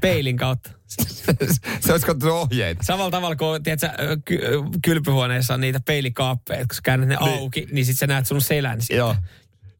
[0.00, 0.70] peilin kautta.
[1.80, 2.82] se olisi katsonut ohjeita.
[2.84, 3.88] Samalla tavalla kuin tiedätkö,
[4.24, 4.40] ky-
[4.84, 7.38] kylpyhuoneessa on niitä peilikaappeja, kun sä käännät ne Niin.
[7.38, 8.94] auki, niin sit sä näet sun selän siitä.
[8.98, 9.16] Joo.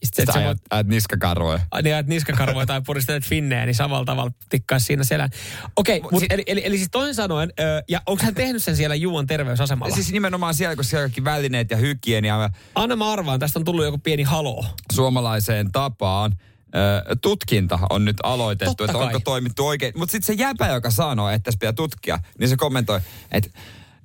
[0.04, 1.60] Sitten sä ajat, voit ajat niskakarvoja.
[1.82, 5.30] niin ajat niskakarvoja tai puristelet finnejä, niin samalla tavalla tikkaisi siinä selän.
[5.76, 8.76] Okei, okay, si- eli, eli, eli siis toisin sanoen, ö, ja onko hän tehnyt sen
[8.76, 9.94] siellä Juuan terveysasemalla?
[9.94, 13.84] Siis nimenomaan siellä, kun siellä kaikki välineet ja hygienia Anna mä arvaan, tästä on tullut
[13.84, 14.64] joku pieni haloo.
[14.92, 16.36] suomalaiseen tapaan.
[17.22, 19.06] Tutkinta on nyt aloitettu, Totta että kai.
[19.06, 19.92] onko toimittu oikein.
[19.96, 23.00] Mutta sitten se jäpä, joka sanoo, että tässä pitää tutkia, niin se kommentoi,
[23.32, 23.50] että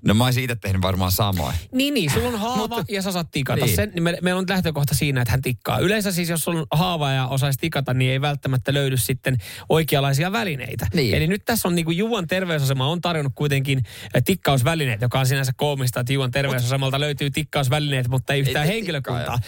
[0.06, 1.56] no mä olisin itse tehnyt varmaan samoin.
[1.72, 3.76] Niin, niin, sulla on haava Mutta, ja sä saat tikata niin.
[3.76, 3.92] sen.
[3.96, 5.80] Niin me, meillä on lähtökohta siinä, että hän tikkaa.
[5.80, 9.38] Yleensä siis, jos on haava ja osaisi tikata, niin ei välttämättä löydy sitten
[9.70, 10.88] oikeanlaisia välineitä.
[10.94, 11.16] Niin.
[11.16, 15.26] Eli nyt tässä on niin kuin Juan terveysasema on tarjonnut kuitenkin eh, tikkausvälineet, joka on
[15.26, 19.40] sinänsä koomista, että Juan terveysasemalta löytyy tikkausvälineet, mutta ei yhtään Ei henkilökuntaa.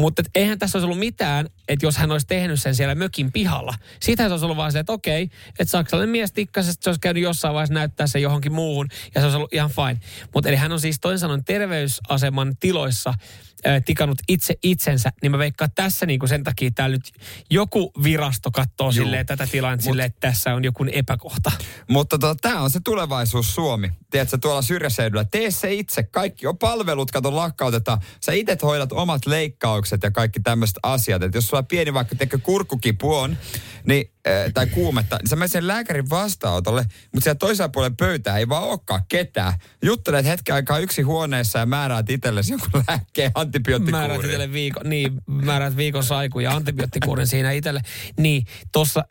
[0.00, 3.74] Mutta eihän tässä olisi ollut mitään, että jos hän olisi tehnyt sen siellä mökin pihalla.
[4.00, 7.00] Siitä se olisi ollut vaan se, että okei, että saksalainen mies tikkasi, että se olisi
[7.00, 10.01] käynyt jossain vaiheessa näyttää sen johonkin muuhun, ja se olisi ollut ihan fine.
[10.34, 13.14] Mutta eli hän on siis toisin sanoen terveysaseman tiloissa
[13.84, 17.12] tikannut itse itsensä, niin mä veikkaan että tässä niin kuin sen takia täällä nyt
[17.50, 21.52] joku virasto katsoo silleen tätä tilannetta silleen, että tässä on joku epäkohta.
[21.88, 23.90] Mutta tota, tämä on se tulevaisuus Suomi.
[24.10, 25.24] Tiedätkö, tuolla syrjäseudulla.
[25.24, 26.02] Tee se itse.
[26.02, 27.98] Kaikki on palvelut, kato lakkautetaan.
[28.20, 31.22] Sä itse hoidat omat leikkaukset ja kaikki tämmöiset asiat.
[31.22, 33.36] Et jos sulla pieni vaikka tekö kurkkukipu on,
[33.86, 38.38] niin, äh, tai kuumetta, niin sä menet sen lääkärin vastaanotolle, mutta siellä toisella puolella pöytää
[38.38, 39.52] ei vaan olekaan ketään.
[39.82, 44.24] Juttelet hetken aikaa yksi huoneessa ja määräät itsellesi jonkun lääkkeen Määrät antibioottikuurin.
[44.24, 47.80] itselle viikon, niin, määrät viikon saiku ja antibioottikuurin siinä itselle.
[48.18, 49.04] Niin, tossa,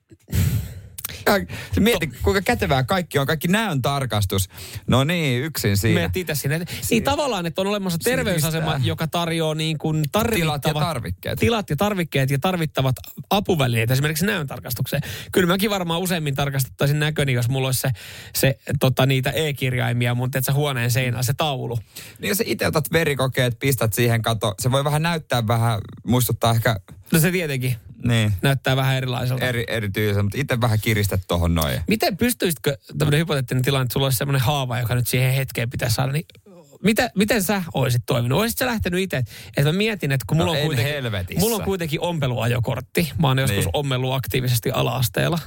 [1.80, 3.28] Mieti, kuinka kätevää kaikki on.
[3.28, 4.50] Kaikki näön tarkastus.
[4.88, 5.96] No niin, yksin siinä.
[5.96, 6.66] Menet itse sinne.
[6.90, 8.88] Niin tavallaan, että on olemassa terveysasema, pistää.
[8.88, 10.62] joka tarjoaa niin kuin tarvittavat...
[10.62, 11.40] Tilat ja tarvikkeet.
[11.40, 12.96] Tilat ja tarvikkeet ja tarvittavat
[13.30, 15.02] apuvälineet esimerkiksi näön tarkastukseen.
[15.32, 17.90] Kyllä mäkin varmaan useimmin tarkastettaisin näköni, jos mulla olisi se,
[18.36, 21.80] se tota, niitä e-kirjaimia mun tiedätkö, huoneen seinään, se taulu.
[22.20, 26.76] Niin jos itse otat verikokeet, pistät siihen kato, se voi vähän näyttää vähän, muistuttaa ehkä
[27.12, 29.46] No se tietenkin niin, näyttää vähän erilaiselta.
[29.46, 31.80] eri, erityiseltä, mutta itse vähän kiristät tohon noin.
[31.88, 35.96] Miten pystyisitkö, tämmöinen hypoteettinen tilanne, että sulla olisi semmoinen haava, joka nyt siihen hetkeen pitäisi
[35.96, 36.26] saada, niin
[36.84, 38.40] mitä, miten sä olisit toiminut?
[38.40, 39.18] Olisit sä lähtenyt itse?
[39.18, 41.40] Että mä mietin, että kun mulla, No on, en kuitenkin, helvetissä.
[41.42, 43.12] mulla on kuitenkin ompeluajokortti.
[43.20, 43.72] Mä oon joskus Niin.
[43.74, 45.40] ommellut aktiivisesti ala-asteella.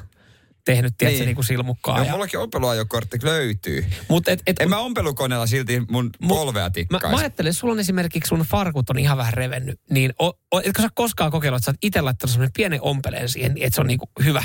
[0.64, 1.26] Tehnyt, tiedätkö, niin.
[1.26, 1.96] niin kuin silmukkaa.
[1.98, 3.86] Joo, ja- mullakin ompeluajokortti löytyy.
[4.08, 7.06] Mut et, et, En mä ompelukoneella silti mun polvea Mä, tikkaisi.
[7.06, 10.60] mä ajattelen, että sulla on esimerkiksi sun farkut on ihan vähän revennyt, niin o, o,
[10.60, 13.74] etkö sä koskaan kokeillut, että sä oot itse laittanut semmoinen pienen ompeleen siihen, niin että
[13.74, 14.44] se on niinku hyvä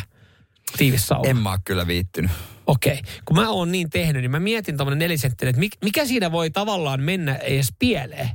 [0.78, 1.30] tiivis sauma?
[1.30, 2.32] En mä kyllä viittynyt.
[2.68, 2.94] Okei.
[3.00, 3.12] Okay.
[3.26, 6.50] Kun mä oon niin tehnyt, niin mä mietin tommonen nelisenttinen, että mik, mikä siinä voi
[6.50, 8.30] tavallaan mennä edes pieleen?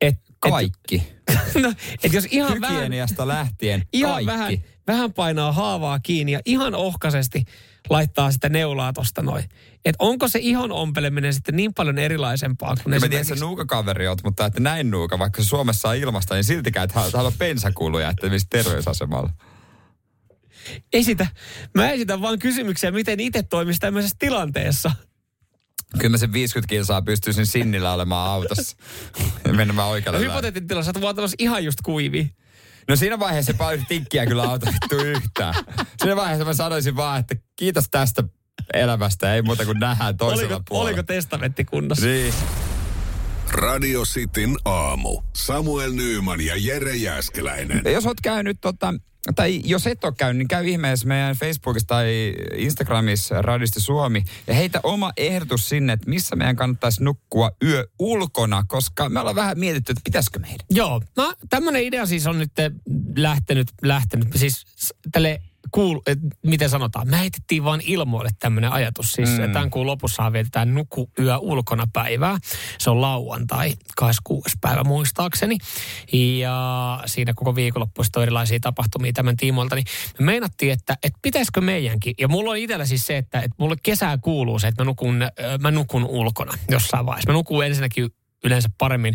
[0.00, 1.02] Et, Kaikki.
[1.28, 1.72] Et, no,
[2.04, 4.26] et jos ihan vähän, Hygieniasta lähtien ihan kaikki.
[4.26, 4.52] vähän,
[4.92, 7.44] vähän painaa haavaa kiinni ja ihan ohkaisesti
[7.90, 9.44] laittaa sitä neulaa tosta noin.
[9.84, 13.44] Et onko se ihon ompeleminen sitten niin paljon erilaisempaa kuin Ja mä tiedän, että esimerkiksi...
[13.44, 18.10] nuukakaveri oot, mutta että näin nuuka, vaikka Suomessa on ilmasta, niin siltikään, että halua bensakuluja,
[18.10, 19.30] että mistä terveysasemalla.
[20.92, 21.26] Esitä.
[21.74, 24.90] Mä esitän vaan kysymyksiä, miten itse toimisi tämmöisessä tilanteessa.
[25.98, 28.76] Kyllä mä sen 50 kilsaa pystyisin sinnillä olemaan autossa.
[29.46, 30.32] ja menemään No, oikealle lailla.
[30.32, 32.30] hypoteetin tilassa, vuotamassa ihan just kuivi.
[32.90, 35.54] No siinä vaiheessa paljon tikkiä kyllä auto vittu yhtään.
[36.02, 38.24] Siinä vaiheessa mä sanoisin vaan, että kiitos tästä
[38.74, 40.88] elämästä, ei muuta kuin nähdään toisella Oliko, puolella.
[40.88, 42.06] oliko testamentti kunnossa?
[42.06, 42.34] Niin.
[43.52, 45.22] Radio Cityn aamu.
[45.36, 47.80] Samuel Nyyman ja Jere Jäskeläinen.
[47.84, 48.94] Ja jos oot käynyt, tota,
[49.36, 54.54] tai jos et ole käynyt, niin käy ihmeessä meidän Facebookissa tai Instagramissa Radisti Suomi ja
[54.54, 59.58] heitä oma ehdotus sinne, että missä meidän kannattaisi nukkua yö ulkona, koska me ollaan vähän
[59.58, 60.66] mietitty, että pitäisikö meidän.
[60.70, 62.52] Joo, no tämmöinen idea siis on nyt
[63.16, 64.66] lähtenyt, lähtenyt siis
[65.12, 69.12] tälle kuul, et, miten sanotaan, me heitettiin vaan ilmoille tämmöinen ajatus.
[69.12, 69.52] Siis mm.
[69.52, 72.38] tämän kuun lopussahan vietetään nuku yö ulkona päivää.
[72.78, 74.56] Se on lauantai, 26.
[74.60, 75.58] päivä muistaakseni.
[76.12, 79.74] Ja siinä koko viikonloppuista on erilaisia tapahtumia tämän tiimoilta.
[79.74, 79.86] Niin
[80.18, 82.14] me meinattiin, että, että pitäisikö meidänkin.
[82.18, 85.24] Ja mulla on itsellä siis se, että, että mulle kesää kuuluu se, että mä nukun,
[85.60, 87.30] mä nukun ulkona jossain vaiheessa.
[87.30, 88.10] Mä nukun ensinnäkin
[88.44, 89.14] yleensä paremmin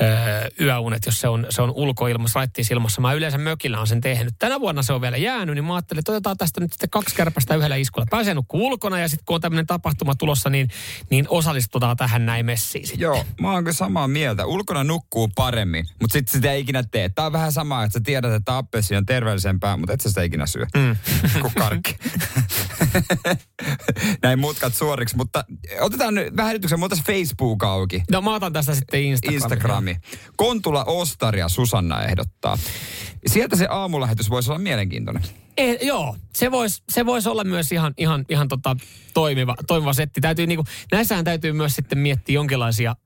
[0.00, 3.00] öö, yöunet, jos se on, se on ulkoilmassa, raittiissa ilmassa.
[3.00, 4.34] Mä yleensä mökillä on sen tehnyt.
[4.38, 7.14] Tänä vuonna se on vielä jäänyt, niin mä ajattelin, että otetaan tästä nyt sitten kaksi
[7.14, 8.06] kärpästä yhdellä iskulla.
[8.10, 10.68] Pääsee nukkuu ulkona ja sitten kun on tämmöinen tapahtuma tulossa, niin,
[11.10, 13.00] niin osallistutaan tähän näin messiin sitten.
[13.00, 14.46] Joo, mä oon kyllä samaa mieltä.
[14.46, 17.08] Ulkona nukkuu paremmin, mutta sitten sitä ei ikinä tee.
[17.08, 20.22] Tää on vähän sama, että sä tiedät, että appelsi on terveellisempää, mutta et sä sitä
[20.22, 20.66] ikinä syö.
[20.76, 20.96] Mm.
[21.42, 21.96] kuin karkki.
[24.22, 25.44] Näin mutkat suoriksi, mutta
[25.80, 28.02] otetaan nyt vähän mutta Facebook auki.
[28.10, 29.36] No mä otan tästä sitten Instagrami.
[29.36, 29.96] Instagrami.
[30.36, 32.58] Kontula Ostaria Susanna ehdottaa.
[33.26, 35.22] Sieltä se aamulähetys voisi olla mielenkiintoinen.
[35.56, 38.76] Eh, joo, se voisi se vois olla myös ihan, ihan, ihan tota
[39.14, 40.20] toimiva, toimiva setti.
[40.20, 42.96] Täytyy niinku, näissähän täytyy myös sitten miettiä jonkinlaisia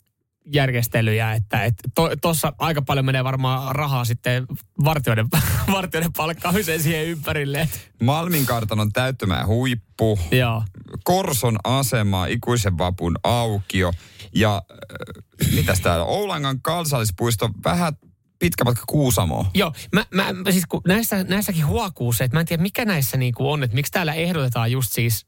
[0.47, 1.73] järjestelyjä, että
[2.21, 4.47] tuossa to, aika paljon menee varmaan rahaa sitten
[4.85, 5.27] vartijoiden,
[5.73, 7.69] vartijoiden palkkaamiseen siihen ympärille.
[8.03, 10.19] Malmin kartanon täyttämään huippu.
[10.31, 10.65] Joo.
[11.05, 13.93] Korson asema, ikuisen vapun aukio
[14.35, 17.93] ja äh, mitäs täällä, Oulangan kansallispuisto, vähän
[18.39, 19.47] pitkä matka Kuusamoon.
[19.55, 23.17] Joo, mä, mä, siis kun näissä, näissäkin huokuu se, että mä en tiedä mikä näissä
[23.17, 25.27] niinku on, että miksi täällä ehdotetaan just siis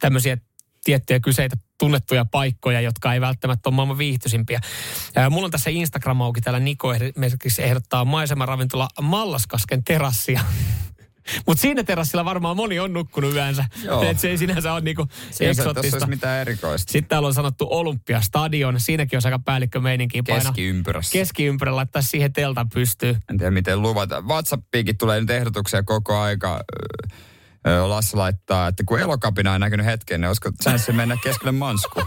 [0.00, 0.38] tämmöisiä
[0.84, 4.60] tiettyjä kyseitä tunnettuja paikkoja, jotka ei välttämättä ole maailman viihtyisimpiä.
[5.30, 10.40] Mulla on tässä Instagram auki, täällä Niko esimerkiksi ehdottaa maisemaravintula Mallaskasken terassia.
[11.46, 13.64] Mutta siinä terassilla varmaan moni on nukkunut yönsä.
[14.10, 16.92] Et se ei sinänsä ole niinku Sinänsä ei mitään erikoista.
[16.92, 18.80] Sitten täällä on sanottu Olympiastadion.
[18.80, 20.44] Siinäkin on aika päällikkö meininkiä painaa.
[20.44, 21.12] Keskiympyrässä.
[21.12, 23.16] Keskiympyrä laittaa siihen teltan pystyyn.
[23.30, 24.20] En tiedä miten luvata.
[24.20, 26.60] WhatsAppiinkin tulee nyt ehdotuksia koko aika.
[27.66, 32.02] Ö, Lasse laittaa, että kun elokapina on näkynyt hetken, niin olisiko chanssi mennä keskelle mansku?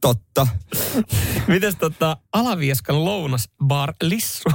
[0.00, 0.46] Totta.
[1.46, 4.48] Mites tota Alavieskan lounasbar Lissu?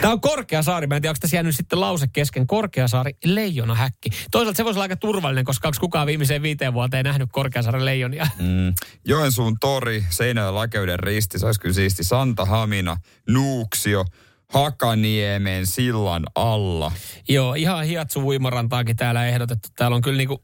[0.00, 0.86] Tämä on Korkeasaari.
[0.86, 2.46] Mä en tiedä, onko tässä jäänyt sitten lause kesken.
[2.46, 4.10] Korkeasaari, leijona häkki.
[4.30, 8.26] Toisaalta se voisi olla aika turvallinen, koska onko kukaan viimeiseen viiteen vuoteen nähnyt Korkeasaaren leijonia?
[8.38, 8.74] Mm.
[9.04, 12.04] Joensuun tori, Seinäjoen lakeuden risti, se olisi kyllä siisti.
[12.04, 12.96] Santa Hamina,
[13.28, 14.04] Nuuksio,
[14.48, 16.92] Hakaniemen sillan alla.
[17.28, 19.68] Joo, ihan hiatsu uimarantaakin täällä ehdotettu.
[19.76, 20.42] Täällä on kyllä niinku,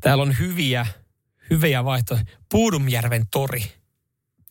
[0.00, 0.86] täällä on hyviä,
[1.50, 2.36] hyviä vaihtoehtoja.
[2.50, 3.72] Puudumjärven tori.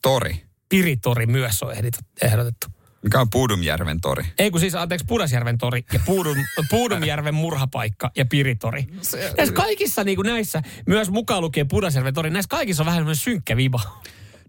[0.02, 0.44] Tori.
[0.70, 1.74] Piritori myös on
[2.22, 2.68] ehdotettu.
[3.04, 4.24] Mikä on Puudumjärven tori?
[4.40, 6.38] Ei kun siis, anteeksi, Pudasjärven tori ja Puudum,
[6.70, 8.88] Puudumjärven murhapaikka ja Piritori.
[9.38, 13.16] Näissä kaikissa niin kuin näissä, myös mukaan lukien Pudasjärven tori, näissä kaikissa on vähän semmoinen
[13.24, 13.80] synkkä viba.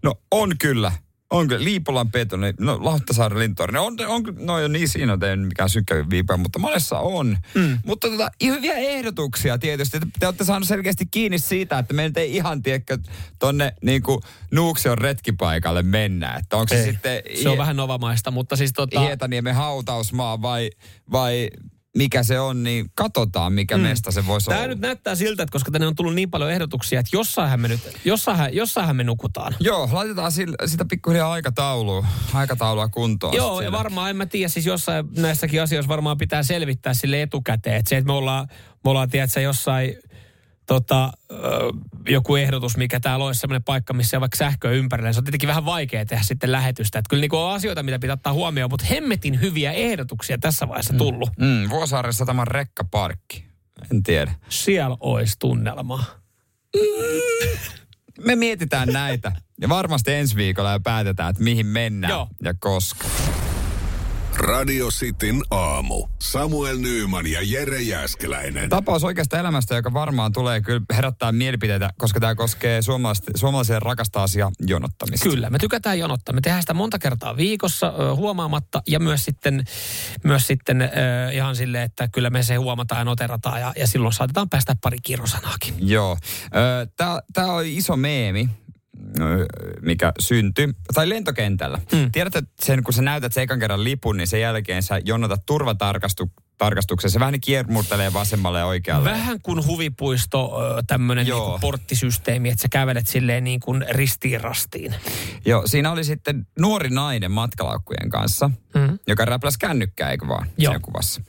[0.02, 0.92] No on kyllä.
[1.32, 1.64] On kyllä.
[1.64, 3.72] Liipolan Petoni, no Lahtasaaren lintori.
[3.72, 7.38] No, on, on, no jo niin siinä on mikään synkkä viipa, mutta monessa on.
[7.54, 7.78] Mm.
[7.86, 10.00] Mutta tota, hyviä ehdotuksia tietysti.
[10.00, 12.98] Te, te olette saaneet selkeästi kiinni siitä, että me nyt ei ihan tiedä,
[13.38, 16.34] tonne niin kuin Nuuksion retkipaikalle mennä.
[16.34, 16.84] Että onko se Ei.
[16.84, 17.22] sitten...
[17.42, 19.00] Se on vähän novamaista, mutta siis tota...
[19.00, 20.70] Hietaniemen hautausmaa vai,
[21.12, 21.50] vai
[21.96, 23.82] mikä se on, niin katsotaan mikä mm.
[23.82, 24.68] mesta se voisi Tämä olla.
[24.68, 27.80] nyt näyttää siltä, että koska tänne on tullut niin paljon ehdotuksia, että jossainhan me nyt,
[28.04, 29.56] jossainhan, jossainhan me nukutaan.
[29.60, 33.34] Joo, laitetaan sillä, sitä pikkuhiljaa aikataulua, aikataulua kuntoon.
[33.34, 37.76] Joo, ja varmaan, en mä tiedä, siis jossain näissäkin asioissa varmaan pitää selvittää sille etukäteen,
[37.76, 38.48] että se, että me ollaan,
[38.84, 39.96] me ollaan tiedätkö, jossain
[40.66, 41.12] tota,
[42.08, 45.08] joku ehdotus, mikä täällä olisi sellainen paikka, missä on vaikka sähköä ympärillä.
[45.08, 46.98] niin Se on tietenkin vähän vaikea tehdä sitten lähetystä.
[46.98, 50.94] Että kyllä niin on asioita, mitä pitää ottaa huomioon, mutta hemmetin hyviä ehdotuksia tässä vaiheessa
[50.94, 51.30] tullut.
[51.38, 53.44] Mm, Vuosaaressa tämä rekkaparkki.
[53.92, 54.34] En tiedä.
[54.48, 56.04] Siellä olisi tunnelma.
[58.24, 59.32] Me mietitään näitä.
[59.60, 62.28] Ja varmasti ensi viikolla jo päätetään, että mihin mennään Joo.
[62.44, 63.06] ja koska.
[64.36, 66.08] Radio Cityn aamu.
[66.22, 68.68] Samuel Nyyman ja Jere Jäskeläinen.
[68.68, 72.80] Tapaus oikeasta elämästä, joka varmaan tulee kyllä herättää mielipiteitä, koska tämä koskee
[73.36, 75.28] suomalaisen rakasta asiaa jonottamista.
[75.28, 76.34] Kyllä, me tykätään jonottaa.
[76.34, 79.64] Me tehdään sitä monta kertaa viikossa ö, huomaamatta ja myös sitten,
[80.24, 80.88] myös sitten ö,
[81.32, 84.98] ihan silleen, että kyllä me se huomataan ja noterataan ja, ja silloin saatetaan päästä pari
[85.02, 85.74] kirjosanaakin.
[85.78, 86.18] Joo.
[87.32, 88.48] Tämä on iso meemi,
[89.80, 91.78] mikä syntyi, tai lentokentällä.
[91.92, 92.12] Mm.
[92.12, 97.10] Tiedätkö sen, kun sä näytät sen ekan kerran lipun, niin sen jälkeen sä jonotat turvatarkastuksen.
[97.10, 99.10] Se vähän niin kiermurtelee vasemmalle ja oikealle.
[99.10, 100.52] Vähän kuin huvipuisto,
[100.86, 104.94] tämmöinen niinku porttisysteemi, että sä kävelet silleen niin kuin ristiin rastiin.
[105.44, 108.98] Joo, siinä oli sitten nuori nainen matkalaukkujen kanssa, Mm.
[109.08, 110.72] joka räpläsi kännykkää, eikö vaan, Joo.
[110.72, 111.22] siinä kuvassa.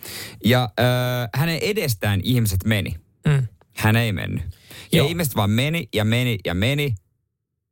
[0.46, 2.96] Ja äh, hänen edestään ihmiset meni.
[3.28, 3.48] Mm.
[3.78, 4.44] Hän ei mennyt.
[4.92, 5.08] Ja Joo.
[5.08, 6.96] ihmiset vaan meni ja meni ja meni.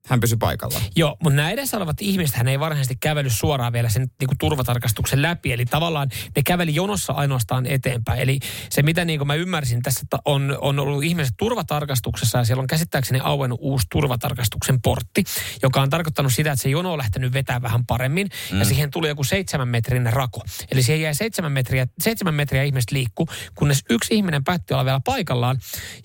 [0.08, 0.84] Hän pysyi paikallaan.
[0.96, 4.38] Joo, mutta nämä edessä olevat ihmiset hän ei varsinaisesti kävellyt suoraan vielä sen niin kuin
[4.38, 5.52] turvatarkastuksen läpi.
[5.52, 8.20] Eli tavallaan ne käveli jonossa ainoastaan eteenpäin.
[8.20, 12.44] Eli se, mitä niin kuin mä ymmärsin tässä, että on, on ollut ihmiset turvatarkastuksessa ja
[12.44, 15.24] siellä on käsittääkseni auennut uusi turvatarkastuksen portti,
[15.62, 18.60] joka on tarkoittanut sitä, että se jono on lähtenyt vetää vähän paremmin mm.
[18.60, 20.42] ja siihen tuli joku seitsemän metrinen rako.
[20.72, 25.02] Eli siihen jäi seitsemän metriä, seitsemän metriä ihmiset liikku, kunnes yksi ihminen päätti olla vielä
[25.06, 25.58] paikallaan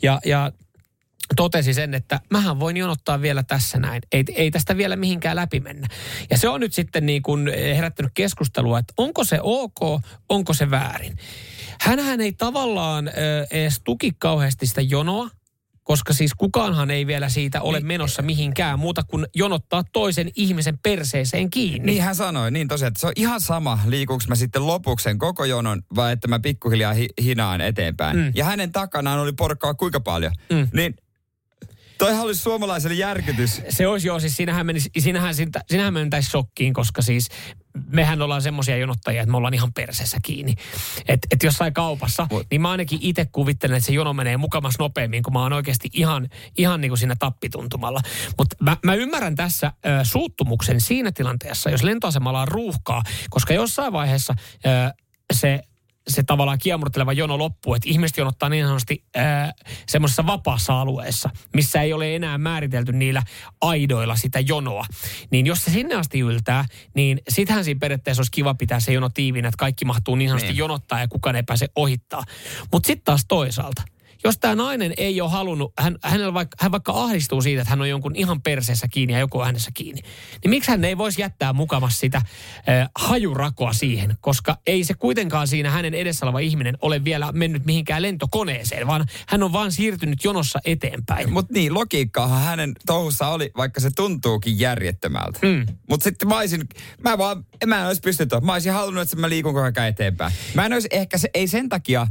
[0.02, 0.52] ja, ja
[1.36, 4.02] totesi sen, että mähän voin jonottaa vielä tässä näin.
[4.12, 5.88] Ei, ei tästä vielä mihinkään läpi mennä.
[6.30, 10.70] Ja se on nyt sitten niin kuin herättänyt keskustelua, että onko se ok, onko se
[10.70, 11.16] väärin.
[11.80, 13.12] Hänhän ei tavallaan ö,
[13.50, 15.28] edes tuki kauheasti sitä jonoa,
[15.82, 21.50] koska siis kukaanhan ei vielä siitä ole menossa mihinkään muuta kuin jonottaa toisen ihmisen perseeseen
[21.50, 21.92] kiinni.
[21.92, 25.18] Niin hän sanoi, niin tosiaan, että se on ihan sama, liikuuko mä sitten lopuksi sen
[25.18, 28.16] koko jonon vai että mä pikkuhiljaa hi- hinaan eteenpäin.
[28.16, 28.32] Mm.
[28.34, 30.32] Ja hänen takanaan oli porukkaa kuinka paljon.
[30.52, 30.68] Mm.
[30.72, 30.94] Niin
[31.98, 33.62] toihan olisi suomalaiselle järkytys.
[33.68, 37.28] Se olisi joo, siis sinähän, menisi, sinähän, sinä- sinähän mentäisi shokkiin, koska siis
[37.92, 40.54] mehän ollaan semmoisia jonottajia, että me ollaan ihan persessä kiinni.
[41.08, 45.22] Että et jossain kaupassa, niin mä ainakin itse kuvittelen, että se jono menee mukamas nopeammin,
[45.22, 46.28] kun mä oon oikeasti ihan,
[46.58, 48.00] ihan niin kuin siinä tappituntumalla.
[48.38, 53.92] Mutta mä, mä ymmärrän tässä ö, suuttumuksen siinä tilanteessa, jos lentoasemalla on ruuhkaa, koska jossain
[53.92, 54.34] vaiheessa
[54.66, 54.94] ö,
[55.32, 55.62] se
[56.08, 59.52] se tavallaan kiemurteleva jono loppuu, että ihmiset jonottaa niin sanotusti ää,
[59.88, 63.22] semmoisessa vapaassa alueessa, missä ei ole enää määritelty niillä
[63.60, 64.84] aidoilla sitä jonoa.
[65.30, 66.64] Niin jos se sinne asti yltää,
[66.94, 70.52] niin sittenhän siinä periaatteessa olisi kiva pitää se jono tiiviinä, että kaikki mahtuu niin sanotusti
[70.52, 70.58] Niin.
[70.58, 72.24] jonottaa ja kukaan ei pääse ohittaa.
[72.72, 73.82] Mutta sitten taas toisaalta,
[74.24, 77.80] jos tämä nainen ei ole halunnut, hän, hänellä vaikka, hän vaikka ahdistuu siitä, että hän
[77.80, 80.02] on jonkun ihan perseessä kiinni ja joku on hänessä kiinni,
[80.42, 85.48] niin miksi hän ei voisi jättää mukamas sitä äh, hajurakoa siihen, koska ei se kuitenkaan
[85.48, 90.24] siinä hänen edessä oleva ihminen ole vielä mennyt mihinkään lentokoneeseen, vaan hän on vaan siirtynyt
[90.24, 91.32] jonossa eteenpäin.
[91.32, 95.38] Mutta niin, logiikkaahan hänen touhussa oli, vaikka se tuntuukin järjettömältä.
[95.42, 95.66] Mm.
[95.88, 96.62] Mutta sitten mä olisin,
[97.04, 100.32] mä vaan, mä en olisi pystynyt, mä olisin halunnut, että mä liikun koko ajan eteenpäin.
[100.54, 102.06] Mä en olisi ehkä, se, ei sen takia,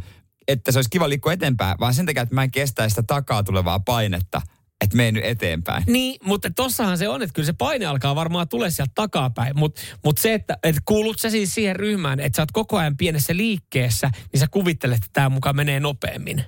[0.48, 3.44] että se olisi kiva liikkua eteenpäin, vaan sen takia, että mä en kestäisi sitä takaa
[3.44, 4.42] tulevaa painetta,
[4.82, 5.84] että menen nyt eteenpäin.
[5.88, 9.60] Niin, mutta tossahan se on, että kyllä se paine alkaa varmaan tulee sieltä takapäin.
[9.60, 12.98] Mutta mut se, että et kuulut sä siis siihen ryhmään, että sä oot koko ajan
[12.98, 16.44] pienessä liikkeessä, niin sä kuvittelet, että tämä mukaan menee nopeammin.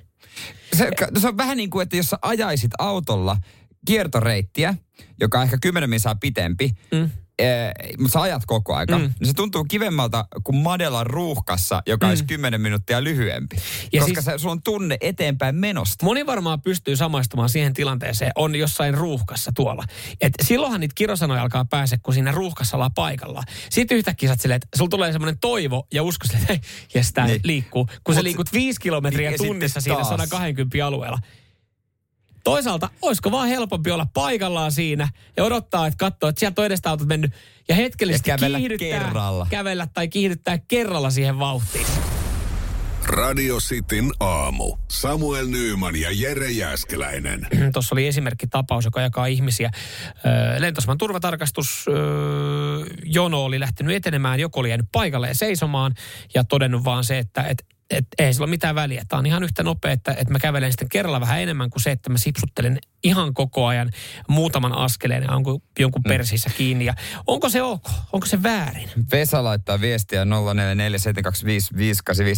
[0.74, 3.38] Se, se on vähän niin kuin, että jos sä ajaisit autolla
[3.86, 4.76] kiertoreittiä,
[5.20, 7.10] joka on ehkä 10 minsaa pitempi, mm.
[8.00, 9.04] Mutta sä ajat koko aika, Mm.
[9.20, 12.10] niin se tuntuu kivemmalta kuin madella ruuhkassa, joka Mm.
[12.10, 13.56] olisi 10 minuuttia lyhyempi.
[13.94, 16.06] Ja koska siis- se, sulla on tunne eteenpäin menosta.
[16.06, 19.84] Moni varmaan pystyy samaistumaan siihen tilanteeseen, on jossain ruuhkassa tuolla.
[20.22, 23.46] Et silloinhan niitä kirosanoja alkaa pääse, kun siinä ruuhkassa ollaan paikallaan.
[23.70, 27.28] Sitten yhtäkkiä sä silleen, että sulla tulee semmoinen toivo ja usko sille, että jes, tää
[27.28, 27.42] Niin.
[27.44, 27.88] liikkuu.
[28.04, 30.10] Kun sä Mut- liikut viisi kilometriä Niin, tunnissa siinä taas.
[30.10, 31.20] 120 alueella.
[32.48, 36.90] Toisaalta, olisiko vaan helpompi olla paikallaan siinä ja odottaa, että katsoo, että sieltä on edestä
[36.90, 37.34] autot mennyt
[37.68, 39.48] ja hetkellisesti Ja kävellä kiihdyttää, kerralla.
[39.50, 41.86] kävellä tai kiihdyttää kerralla siihen vauhtiin.
[43.04, 44.78] Radio Cityn aamu.
[44.92, 47.48] Samuel Nyyman ja Jere Jäskeläinen.
[47.74, 49.72] Tuossa oli esimerkkitapaus, joka jakaa ihmisiä.
[50.58, 51.86] Lentosaman turvatarkastus
[53.04, 55.94] jono oli lähtenyt etenemään, joku oli jäänyt paikalle ja seisomaan
[56.34, 59.04] ja todennut vaan se, että et, et, ei sillä ole mitään väliä.
[59.08, 61.92] Tämä on ihan yhtä nopea, että, että mä kävelen sitten kerralla vähän enemmän kuin se,
[61.92, 63.92] että mä sipsuttelen ihan koko ajan
[64.28, 66.86] muutaman askeleen ja jonkun, jonkun persissä kiinni.
[66.86, 66.94] Ja
[67.28, 67.90] onko se ok?
[68.14, 68.90] Onko se väärin?
[69.12, 70.28] Vesa laittaa viestiä 0447255854,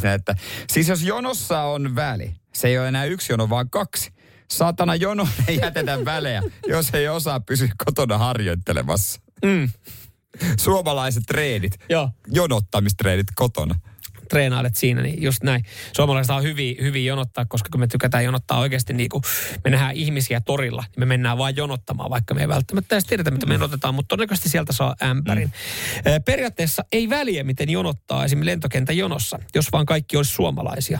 [0.07, 0.35] että
[0.69, 4.11] siis jos jonossa on väli, se ei ole enää yksi jono, vaan kaksi.
[4.51, 9.21] Saatana jono ei jätetä välejä, jos ei osaa pysyä kotona harjoittelemassa.
[9.45, 9.69] Mm.
[10.59, 12.09] Suomalaiset treenit, Joo.
[12.27, 13.75] jonottamistreenit kotona.
[14.29, 15.65] Treenailet siinä, niin just näin.
[15.95, 19.23] Suomalaiset on hyvin, hyvin jonottaa, koska kun me tykätään jonottaa oikeasti niin kuin
[19.63, 23.31] me nähdään ihmisiä torilla, niin me mennään vaan jonottamaan, vaikka me ei välttämättä edes tiedetä,
[23.31, 25.51] mitä me jonotetaan, mutta todennäköisesti sieltä saa ämpärin.
[26.05, 26.23] Mm.
[26.25, 30.99] Periaatteessa ei väliä, miten jonottaa esimerkiksi lentokentän jonossa, jos vaan kaikki olisi suomalaisia.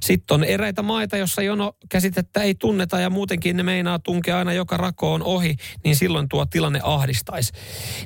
[0.00, 4.52] Sitten on eräitä maita, jossa jono käsitettä ei tunneta ja muutenkin ne meinaa tunkea aina
[4.52, 7.52] joka rakoon ohi, niin silloin tuo tilanne ahdistaisi.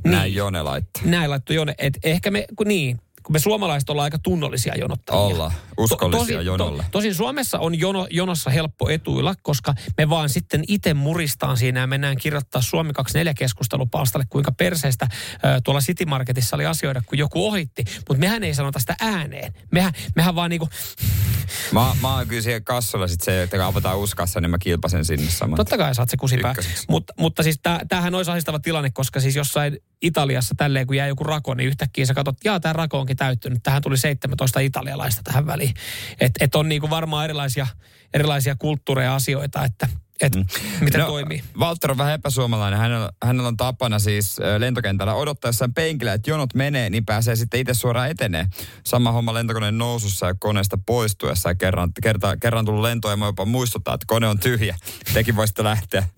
[0.04, 1.02] Näin Jone laittaa.
[1.04, 5.20] Näin laittoi Jone, että ehkä me, kun niin, kun me suomalaiset ollaan aika tunnollisia jonottajia.
[5.20, 5.52] Ollaan.
[5.78, 6.84] Uskollisia tosin, jonolle.
[6.90, 11.86] tosin Suomessa on jono, jonossa helppo etuilla, koska me vaan sitten itse muristaan siinä ja
[11.86, 17.46] mennään kirjoittaa Suomi 24 keskustelupalstalle, kuinka perseestä ö, tuolla City Marketissa oli asioida, kun joku
[17.46, 17.84] ohitti.
[18.08, 19.52] Mutta mehän ei sanota sitä ääneen.
[19.70, 20.68] Mehän, mehän vaan niinku,
[21.72, 25.04] Mä, mä oon kyllä siellä kassolla sit se, että kun avataan uskassa, niin mä kilpasen
[25.04, 25.56] sinne saman.
[25.56, 26.54] Totta kai saat se kusipää.
[26.88, 31.08] Mut, mutta siis tää, tämähän olisi ahistava tilanne, koska siis jossain Italiassa tälleen, kun jää
[31.08, 33.62] joku rako, niin yhtäkkiä sä katsot, jaa, tämä rako onkin täyttynyt.
[33.62, 35.74] Tähän tuli 17 italialaista tähän väliin.
[36.20, 37.66] Että et on niinku varmaan erilaisia,
[38.14, 39.88] erilaisia kulttuureja ja asioita, että
[40.20, 40.44] et mm.
[40.80, 41.42] miten no, toimii.
[41.58, 42.78] Walter on vähän epäsuomalainen.
[42.78, 47.60] Hänellä, hänellä on tapana siis lentokentällä odottaa jossain penkillä, että jonot menee, niin pääsee sitten
[47.60, 48.46] itse suoraan etenee.
[48.84, 51.48] Sama homma lentokoneen nousussa ja koneesta poistuessa.
[51.48, 54.76] Ja kerran, kerta, kerran tullut lento ja mä jopa muistuttaa, että kone on tyhjä.
[55.14, 56.08] Tekin voisitte lähteä.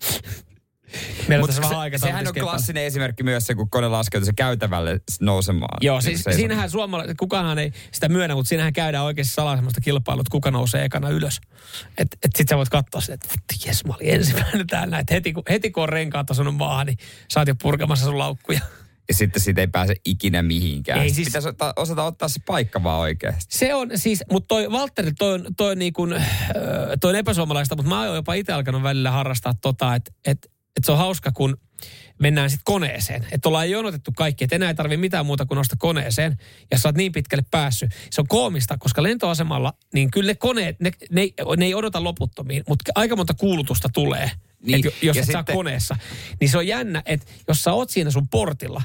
[1.27, 4.25] Meillä Mutta tässä vähän se, aikaa sehän on klassinen esimerkki myös se, kun kone laskeutuu
[4.25, 5.77] se käytävälle nousemaan.
[5.81, 6.37] Joo, Niin siis seisomaan.
[6.39, 10.51] siinähän suomalaiset, kukaanhan ei sitä myönnä, mutta siinähän käydään oikeasti salaa semmoista kilpailua, että kuka
[10.51, 11.41] nousee ekana ylös.
[11.97, 14.99] Että et sit sä voit katsoa sitä, että jes, mä olin ensimmäinen täällä.
[14.99, 16.97] Että heti, kun, heti kun on renkaat osunut maahan, niin
[17.33, 18.59] sä oot jo purkamassa sun laukkuja.
[19.07, 21.01] Ja sitten siitä ei pääse ikinä mihinkään.
[21.01, 21.27] Ei siis-.
[21.27, 23.57] Pitäisi ottaa, osata ottaa se paikka vaan oikeasti.
[23.57, 26.23] Se on siis, mutta toi Valtteri, toi on, toi on, niin kuin,
[27.01, 30.83] toi on epäsuomalaista, mutta mä oon jopa itse alkanut välillä harrastaa tota, että et, et
[30.83, 31.57] se on hauska, kun
[32.19, 33.27] mennään sitten koneeseen.
[33.31, 36.37] Että ollaan jonotettu kaikki, että enää ei tarvi mitään muuta kuin nostaa koneeseen.
[36.71, 37.91] Ja sä oot niin pitkälle päässyt.
[38.11, 42.03] Se on koomista, koska lentoasemalla, niin kyllä ne koneet, ne, ne, ei- ne ei odota
[42.03, 44.31] loputtomiin, mutta aika monta kuulutusta tulee.
[44.65, 45.97] Niin, Niin, jos et saa sitten- koneessa.
[46.39, 48.81] Niin se on jännä, että jos sä oot siinä sun portilla,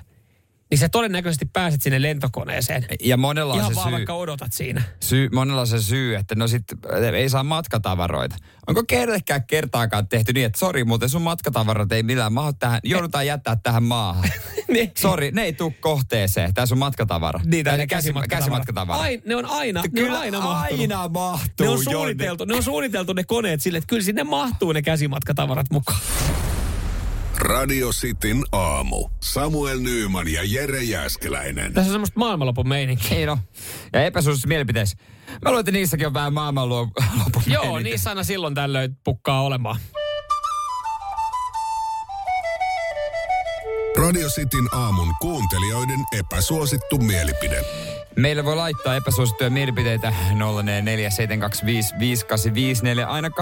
[0.70, 2.86] niin sä todennäköisesti pääset sinne lentokoneeseen.
[3.04, 4.82] Ja monella on Ihan se vaan syy, vaikka odotat siinä.
[5.00, 6.62] syy, monella on se syy, että no sit
[6.94, 8.36] äh, ei saa matkatavaroita.
[8.66, 13.26] Onko kenellekään kertaakaan tehty niin, että sori muuten sun matkatavarat ei millään mahdu tähän, joudutaan
[13.26, 14.30] jättää tähän maahan.
[14.70, 14.90] Niin.
[14.98, 17.40] Sori, ne ei tuu kohteeseen, tää sun matkatavara.
[17.44, 18.44] Niin, Tai ne käsimatkatavarat.
[18.44, 19.00] käsimatkatavara.
[19.00, 20.80] Ai, ne on aina, ne Kyllä on aina mahtunut.
[20.80, 21.92] aina mahtuu, Ne on, Jonne.
[21.92, 25.98] suunniteltu, ne on suunniteltu ne koneet sille, että kyllä sinne mahtuu ne käsimatkatavarat mukaan.
[27.40, 29.08] Radio Cityn aamu.
[29.20, 31.72] Samuel Nyyman ja Jere Jäskeläinen.
[31.72, 33.18] Tässä on semmoista maailmanlopun meininkiä.
[33.18, 33.38] Ei no.
[33.92, 34.96] Ja epäsuosissa mielipiteissä.
[35.42, 39.76] Mä luulen, että niissäkin on vähän maailmanlopun Joo, niissä aina silloin tällöin pukkaa olemaan.
[43.98, 47.64] Radio Cityn aamun kuuntelijoiden epäsuosittu mielipide.
[48.16, 50.14] Meillä voi laittaa epäsuosittuja mielipiteitä 0447255854.
[53.08, 53.34] Aina 8.30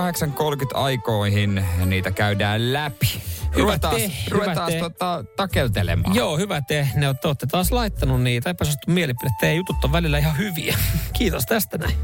[0.75, 3.23] aikoihin niitä käydään läpi.
[3.57, 4.79] Hyvä te, ruvetaan hyvä te.
[4.79, 6.15] tota, takeltelemaan.
[6.15, 6.89] Joo, hyvä te.
[6.95, 9.31] Ne olette, olette taas laittanut niitä epäsuosittu mielipide.
[9.41, 10.77] Teidän jutut on välillä ihan hyviä.
[11.19, 11.95] Kiitos tästä näin.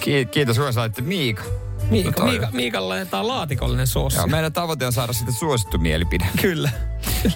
[0.00, 1.42] Ki- kiitos, kun saitte Miika.
[1.90, 4.18] Miika, No Miika, Miikalle laitetaan laatikollinen soossi.
[4.18, 6.26] Joo, meidän tavoite on saada sitten suosittu mielipide.
[6.40, 6.70] Kyllä.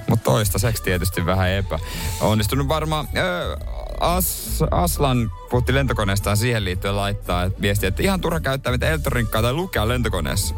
[0.09, 1.79] Mutta toistaiseksi tietysti vähän epä.
[2.21, 3.09] Onnistunut varmaan.
[3.17, 3.57] Öö,
[4.01, 9.43] As, Aslan puhutti lentokoneestaan siihen liittyen laittaa että viestiä, että ihan turha käyttää mitä Eltorinkkaa
[9.43, 10.55] tai lukea lentokoneessa.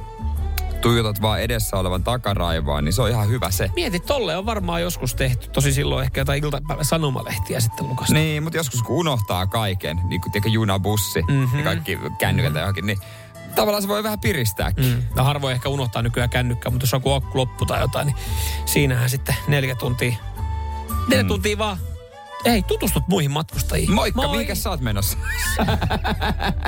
[0.80, 3.70] tuijotat vaan edessä olevan takaraivoa, niin se on ihan hyvä se.
[3.74, 5.48] Mieti, tolle on varmaan joskus tehty.
[5.50, 8.14] Tosi silloin ehkä jotain iltapäivän sanomalehtiä sitten lukasta.
[8.14, 11.58] Niin, mutta joskus kun unohtaa kaiken, niin kuin tiedätkö, juna, bussi mm-hmm.
[11.58, 12.98] ja kaikki kännykät ja johonkin, niin
[13.54, 14.84] tavallaan se voi vähän piristääkin.
[14.84, 15.02] Mm.
[15.16, 18.16] No harvoin ehkä unohtaa nykyään kännykkää, mutta jos akku loppu tai jotain, niin
[18.64, 20.16] siinähän sitten neljä tuntia.
[21.08, 21.28] Neljä mm.
[21.28, 21.78] tuntia vaan.
[22.48, 23.92] Ei, tutustut muihin matkustajiin.
[23.92, 24.30] Moikka, Moi.
[24.30, 25.18] mihinkä sä oot menossa?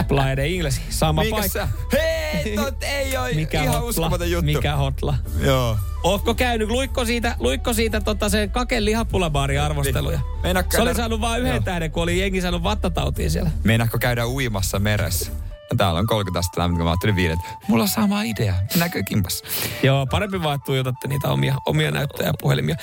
[0.09, 1.59] Playa de Ingles, sama Mihinkä paikka.
[1.59, 1.69] sä?
[1.93, 3.89] Hei, tot ei oo Mikä ihan hotla?
[3.89, 4.47] uskomaton juttu.
[4.53, 5.15] Mikä hotla?
[5.41, 5.77] Joo.
[6.03, 10.21] Ootko käynyt, luikko siitä, luikko siitä tota sen kaken lihapulabaarin arvosteluja?
[10.43, 11.63] Meinaatko Se oli saanut vain yhden Joo.
[11.65, 13.51] tähden, kun oli jengi saanut vattatautia siellä.
[13.65, 15.33] Meinaatko käydä uimassa meressä?
[15.71, 17.39] Ja täällä on 30 astetta lämmintä, mä ajattelin viidet.
[17.69, 18.55] Mulla on sama idea.
[18.71, 19.45] Mennäänkö kimpassa?
[19.83, 22.77] Joo, parempi vaan, että tuijotatte niitä omia, omia näyttöjä ja puhelimia.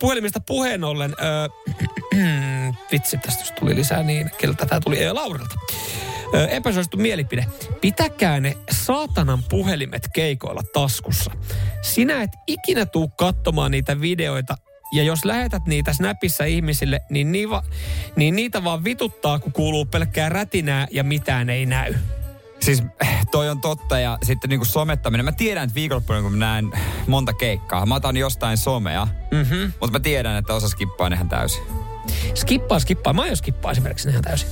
[0.00, 1.16] Puhelimista puheen ollen,
[2.14, 2.18] ö,
[2.92, 5.54] vitsi, tästä tuli lisää niin, keltä tämä tuli, ei Laurilta.
[6.50, 7.46] Epäsuosittu mielipide.
[7.80, 11.30] Pitäkää ne saatanan puhelimet keikoilla taskussa.
[11.82, 14.56] Sinä et ikinä tuu katsomaan niitä videoita,
[14.92, 17.62] ja jos lähetät niitä Snapissa ihmisille, niin, niin, va,
[18.16, 21.94] niin niitä vaan vituttaa, kun kuuluu pelkkää rätinää ja mitään ei näy.
[22.60, 22.82] Siis
[23.30, 25.24] toi on totta ja sitten niinku somettaminen.
[25.24, 26.72] Mä tiedän, että viikonloppuna kun mä näen
[27.06, 29.72] monta keikkaa, mä otan jostain somea, Mm-hmm.
[29.80, 31.62] mutta mä tiedän, että osa skippaa ne ihan täysin.
[32.34, 33.12] Skippaa, skippaa.
[33.12, 34.48] Mä aion skippaa esimerkiksi ihan täysin.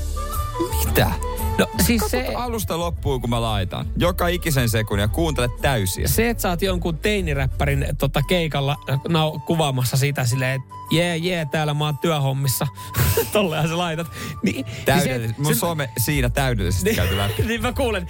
[0.87, 1.11] Mitä?
[1.59, 3.87] No siis Katsot se, alusta loppuun, kun mä laitan.
[3.97, 6.09] Joka ikisen sekunnin ja kuuntele täysiä.
[6.09, 8.77] se, että sä oot jonkun teiniräppärin tota, keikalla
[9.09, 12.67] nau, kuvaamassa sitä silleen, että jee, jee, täällä mä oon työhommissa.
[13.33, 14.07] Tollehan sä laitat.
[14.43, 15.43] Niin, Täydellisesti.
[15.43, 17.43] Mun some siinä täydellisesti käyty läpi.
[17.43, 18.07] niin mä kuulen,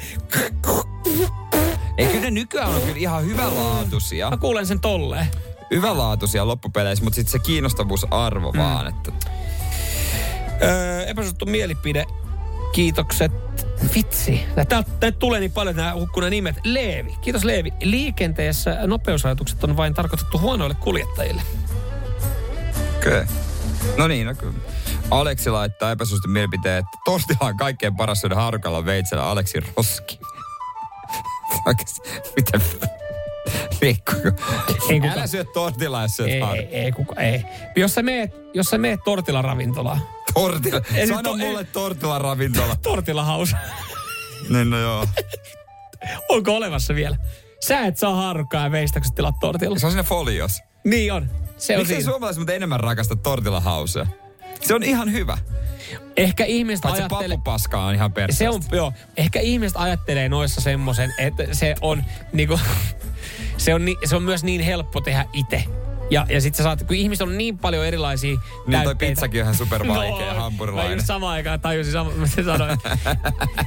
[1.99, 4.31] Ei kyllä ne nykyään on kyllä ihan hyvänlaatuisia.
[4.31, 5.27] mä kuulen sen tolleen.
[5.71, 8.59] Hyvänlaatuisia loppupeleissä, mutta sitten se kiinnostavuusarvo mm.
[8.59, 9.12] vaan, että
[10.62, 12.07] Öö, epäsuosittu mielipide.
[12.73, 13.33] Kiitokset.
[13.95, 14.41] Vitsi.
[14.55, 16.57] Täältä täältä tulee niin paljon nämä hukkuneet nimet.
[16.64, 17.16] Leevi.
[17.21, 17.73] Kiitos Leevi.
[17.83, 21.43] Liikenteessä nopeusrajoitukset on vain tarkoitettu huonoille kuljettajille.
[22.97, 23.25] Okei.
[23.97, 24.59] No niin, no kyllä.
[25.11, 30.21] Aleksi laittaa epäsuosittu mielipiteen, että tortilla on kaikkein paras syödä harukalla veitsellä Aleksi Roski.
[31.66, 32.01] Oikeesti,
[32.37, 32.61] mitä?
[33.81, 34.13] Mikko,
[34.91, 37.45] Ei kuka- älä syö tortilla, jos syöt Ei, ei, ei, kuka, ei.
[37.77, 40.01] Jos sä meet, jos sä meet tortilla ravintolaan.
[40.35, 40.81] Tortilla.
[40.95, 42.77] Ei nyt Sano to- mulle tortilla ravintola.
[42.83, 43.57] Tortilla hausa.
[44.51, 45.07] niin no joo.
[46.29, 47.17] Onko olevassa vielä?
[47.61, 49.79] Sä et saa harukkaa ja veistä, kun sä tilaat tortilla.
[49.79, 50.53] Se on siinä folios.
[50.85, 51.31] Niin on.
[51.57, 54.07] Se on Miksi suomalaiset mutta enemmän rakasta tortilla hausea?
[54.61, 55.39] Se on ihan hyvä.
[56.17, 57.29] Ehkä ihmiset Paitsi ajattelee...
[57.37, 58.39] pappupaska on ihan perseestä.
[58.45, 58.93] Se on, joo.
[59.17, 62.61] Ehkä ihmiset ajattelee noissa semmoisen, että se on niinku...
[63.59, 65.65] se, on, ni, se on myös niin helppo tehdä itse.
[66.11, 69.13] Ja, ja sitten sä saat, kun ihmiset on niin paljon erilaisia Niin toi täytteitä.
[69.15, 70.91] pizzakin on ihan supervaikea No, hampurilainen.
[70.91, 72.79] Mä just samaan aikaan tajusin, sama, mitä se sanoin.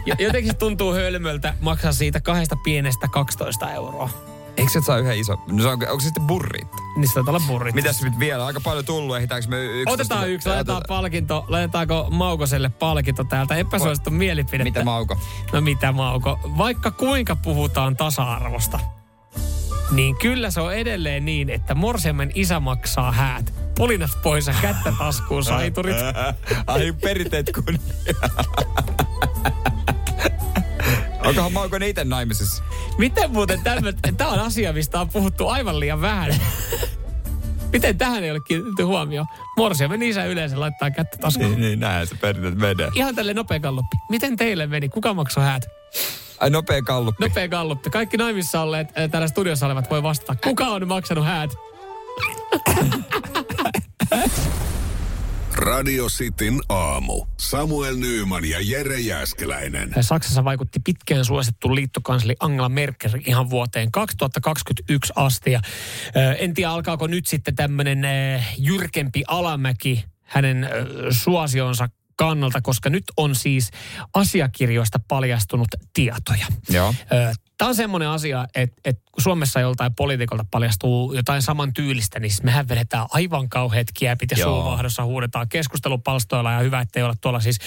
[0.06, 4.10] Ja Jotenkin se tuntuu hölmöltä maksaa siitä kahdesta pienestä 12 euroa.
[4.58, 5.38] Eikö se saa yhden iso?
[5.52, 6.68] No se on, onko se sitten burrit?
[6.96, 7.76] Niin se taitaa olla burrit.
[7.76, 8.46] Mitäs nyt vielä?
[8.46, 9.16] Aika paljon tullut.
[9.16, 9.94] Ehditäänkö me yksi?
[9.94, 11.46] Otetaan yksi, laitetaan palkinto.
[11.48, 13.56] Laitetaanko Maukoselle palkinto täältä?
[13.56, 14.64] Epäsuosittu mielipidettä.
[14.64, 15.18] Mitä Mauko?
[15.54, 16.39] No mitä Mauko?
[16.58, 18.80] Vaikka kuinka puhutaan tasa-arvosta,
[19.92, 23.54] niin kyllä se on edelleen niin, että morsiamen isä maksaa häät.
[23.78, 25.96] Pulinat pois ja kättä taskuun saiturit.
[26.68, 27.80] Ai perinteet kun...
[31.26, 32.64] Onkohan Mauko ne itse naimisissa?
[32.98, 33.60] Miten muuten
[34.18, 36.36] tämä on asia, mistä on puhuttu aivan liian vähän.
[37.72, 39.28] Miten tähän ei ole kiinnitetty huomioon?
[39.58, 41.52] Morsiamen isä yleensä laittaa kättä taskuun.
[41.52, 42.89] Niin, niin näin se perinteet menee.
[42.96, 43.98] Ihan tälle nopea galluppi.
[44.10, 44.89] Miten teille meni?
[44.89, 45.66] Kuka maksoi häät?
[46.42, 47.28] Ai nopea kalluppi.
[47.28, 47.89] Nopea galluppi.
[47.89, 50.36] Kaikki naimissa olleet, äh, täällä studiossa olevat voi vastata.
[50.36, 51.52] Kuka on maksanut häät?
[55.54, 57.26] Radio Cityn aamu.
[57.38, 59.94] Samuel Nyyman ja Jere Jäskeläinen.
[60.02, 65.52] Saksassa vaikutti pitkään suosittu liittokansli Angela Merkel ihan vuoteen 2021 asti.
[65.52, 65.62] Ja,
[66.18, 70.70] äh, en tiedä, alkaako nyt sitten tämmöinen äh, jyrkempi alamäki hänen äh,
[71.10, 71.89] suosionsa
[72.22, 73.72] kannalta, koska nyt on siis
[74.13, 76.45] asiakirjoista paljastunut tietoja.
[76.69, 76.93] Joo.
[77.57, 82.32] Tämä on semmoinen asia, että, että kun Suomessa joltain poliitikolta paljastuu jotain saman tyylistä, niin
[82.32, 84.49] siis mehän vedetään aivan kauheat kiepit ja Joo.
[84.49, 87.57] suuvahdossa huudetaan keskustelupalstoilla ja hyvä, ettei olla tuolla siis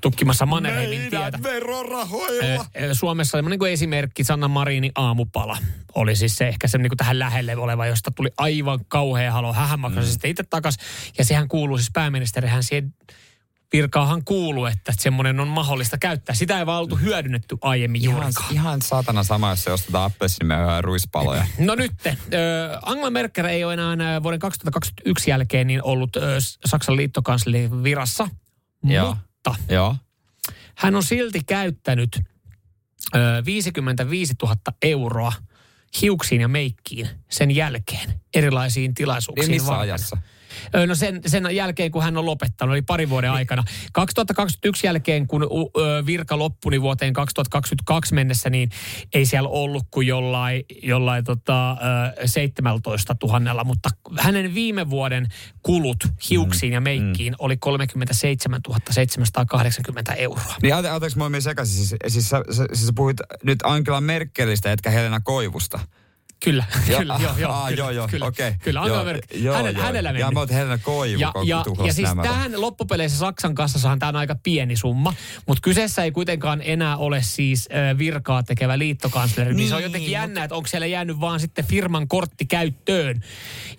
[0.00, 1.42] tukkimassa Mannerheimin tietä.
[1.42, 2.66] verorahoilla.
[2.92, 5.58] Suomessa semmoinen kuin esimerkki Sanna Marinin aamupala
[5.94, 9.52] oli siis se ehkä se niin kuin tähän lähelle oleva, josta tuli aivan kauhea halo.
[9.52, 10.08] Hän maksoi mm.
[10.08, 10.76] sitten itse takas
[11.18, 12.94] ja sehän kuuluu siis pääministerihän siihen
[13.72, 16.34] virkaahan kuuluu, että semmoinen on mahdollista käyttää.
[16.34, 18.54] Sitä ei vaan oltu hyödynnetty aiemmin Ihan, juurikaan.
[18.54, 21.46] ihan saatana sama, jos se ostetaan appelsiinimehuja ruispaloja.
[21.58, 22.14] No nyt, äh,
[22.82, 26.22] Angela Merkel ei ole enää vuoden 2021 jälkeen niin ollut äh,
[26.66, 28.28] Saksan liittokanslerin virassa,
[28.84, 29.14] Joo.
[29.14, 29.96] mutta Joo.
[30.74, 32.20] hän on silti käyttänyt
[33.16, 35.32] äh, 55 000 euroa
[36.02, 39.50] hiuksiin ja meikkiin sen jälkeen erilaisiin tilaisuuksiin.
[39.50, 39.82] Niin missä varten.
[39.82, 40.16] ajassa?
[40.86, 43.64] No sen, sen jälkeen, kun hän on lopettanut, eli pari vuoden aikana.
[43.92, 45.46] 2021 jälkeen, kun
[46.06, 48.70] virka loppui, niin vuoteen 2022 mennessä, niin
[49.14, 51.76] ei siellä ollut kuin jollain, jollain tota, ö,
[52.26, 55.26] 17 000, mutta hänen viime vuoden
[55.62, 55.96] kulut
[56.30, 60.54] hiuksiin ja meikkiin oli 37 780 euroa.
[60.62, 61.76] Niin ante, anteeksi, mä oon sekaisin.
[61.76, 65.80] Siis, siis, sä, siis sä puhuit nyt Angela Merkelistä, etkä Helena Koivusta.
[66.44, 67.52] Kyllä, Joo, kyllä, joo, joo.
[67.52, 68.52] ah, kyllä, joo, joo, kyllä, okei.
[68.62, 69.84] Kyllä, Joo, joo, Hänen, joo.
[69.84, 70.20] hänellä meni.
[70.20, 72.22] Ja mä oot Helena Koivu, ja, ja, ja siis nämä.
[72.22, 75.14] tähän loppupeleissä Saksan kassassahan tämä on aika pieni summa,
[75.46, 79.50] mutta kyseessä ei kuitenkaan enää ole siis äh, virkaa tekevä liittokansleri.
[79.50, 82.46] Niin, niin se on Niin, jotenkin jännä, että onko siellä jäänyt vaan sitten firman kortti
[82.46, 83.20] käyttöön.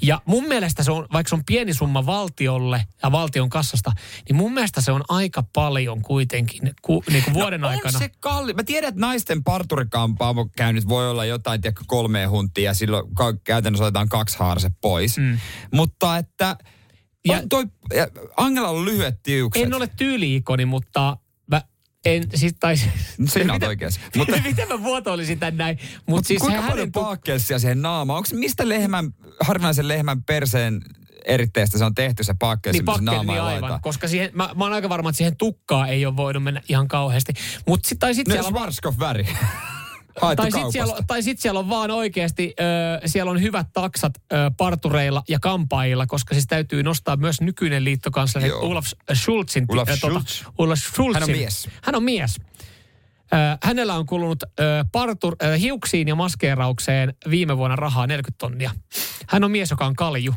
[0.02, 3.92] Ja mun mielestä se on, vaikka se on pieni summa valtiolle ja valtion kassasta,
[4.30, 8.00] niin mun mielestä se on aika paljon kuitenkin ku, niin kuin vuoden no, aikana.
[8.00, 8.54] Se kalli.
[8.54, 13.34] Mä tiedän, että naisten parturikampaamo käynyt voi olla jotain, tiedätkö, kolme huntia ja silloin ka-
[13.44, 15.18] käytännössä otetaan kaksi haarse pois.
[15.18, 15.40] Mm.
[15.74, 16.56] Mutta että
[17.28, 19.64] Ja- ja, toi, ja Angela on lyhyet tiukset.
[19.64, 21.18] En ole tyyliikoni, mutta
[21.52, 21.62] mä
[22.06, 22.76] en, siis, tai,
[23.26, 24.00] Sinä oot oikeassa.
[24.16, 25.78] Mutta, Mutta, miten mä vuotoilisin tän näin?
[25.82, 28.18] Mutta mutta siis kuinka hänen paljon tu- paakkelsia siihen naamaan?
[28.18, 30.82] Onko mistä lehmän, harvinaisen lehmän perseen
[31.26, 33.54] eritteestä se on tehty se paakkelsi, Niin missä pakkeli, naamaa niin aivan.
[33.62, 33.82] laitetaan?
[33.82, 36.88] Koska siihen, mä, mä oon aika varma, että siihen tukkaa ei ole voinut mennä ihan
[36.88, 37.34] kauheasti.
[37.68, 39.28] Mut sit, tai sitten No siellä, Schwarzkopf-väri.
[40.22, 44.14] Haettu tai sit siellä, tai sit siellä on vaan oikeasti, ö, siellä on hyvät taksat
[44.18, 48.52] ö, partureilla ja kampaajilla, koska siis täytyy nostaa myös nykyinen liittokansleri.
[48.52, 49.66] Olaf Schulzin.
[49.70, 50.44] Olaf ö, Schulz.
[50.58, 51.22] Olaf Schulzin.
[51.22, 51.70] Hän on mies.
[51.84, 52.36] Hän on mies.
[53.34, 54.50] Ö, hänellä on kulunut ö,
[54.92, 58.72] partur, ö, hiuksiin ja maskeeraukseen viime vuonna rahaa 40 tonnia.
[59.28, 60.34] Hän on mies, joka on kalju.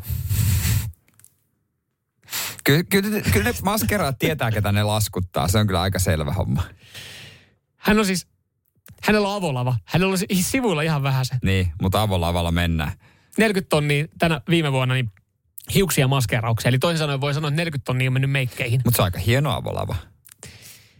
[2.63, 5.47] Kyllä, kyllä, kyllä ne maskeraat tietää, ketä ne laskuttaa.
[5.47, 6.63] Se on kyllä aika selvä homma.
[7.77, 8.27] Hän on siis,
[9.01, 9.75] hänellä on avolava.
[9.85, 11.35] Hänellä on sivuilla ihan vähän se.
[11.43, 12.91] Niin, mutta avolavalla mennään.
[13.37, 15.11] 40 tonnia tänä viime vuonna niin
[15.73, 16.69] hiuksia maskeeraukseen.
[16.71, 18.81] Eli toisin sanoen voi sanoa, että 40 tonnia on mennyt meikkeihin.
[18.85, 19.95] Mutta se on aika hieno avolava.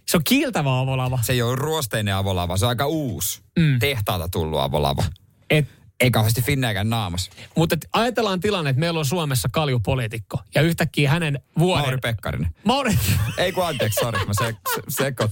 [0.07, 1.19] Se on kiiltävä avolava.
[1.21, 3.41] Se ei ole ruosteinen avolava, se on aika uusi.
[3.59, 3.79] Mm.
[3.79, 5.03] Tehtaalta tullut avolava.
[5.49, 5.67] Et,
[5.99, 7.31] Ei kauheasti finnääkään naamassa.
[7.57, 10.39] mutta ajatellaan tilanne, että meillä on Suomessa kaljupoliitikko.
[10.55, 11.83] Ja yhtäkkiä hänen vuoden...
[11.83, 12.55] Mauri Pekkarinen.
[12.63, 12.97] Mauri...
[13.37, 15.31] Ei kun anteeksi, sori, mä se, se, sekot.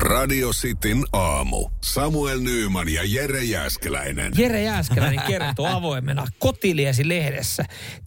[0.00, 1.70] Radio Cityn aamu.
[1.80, 4.32] Samuel Nyyman ja Jere Jäskeläinen.
[4.36, 7.64] Jere Jääskeläinen kertoo avoimena Kotiliesi-lehdessä.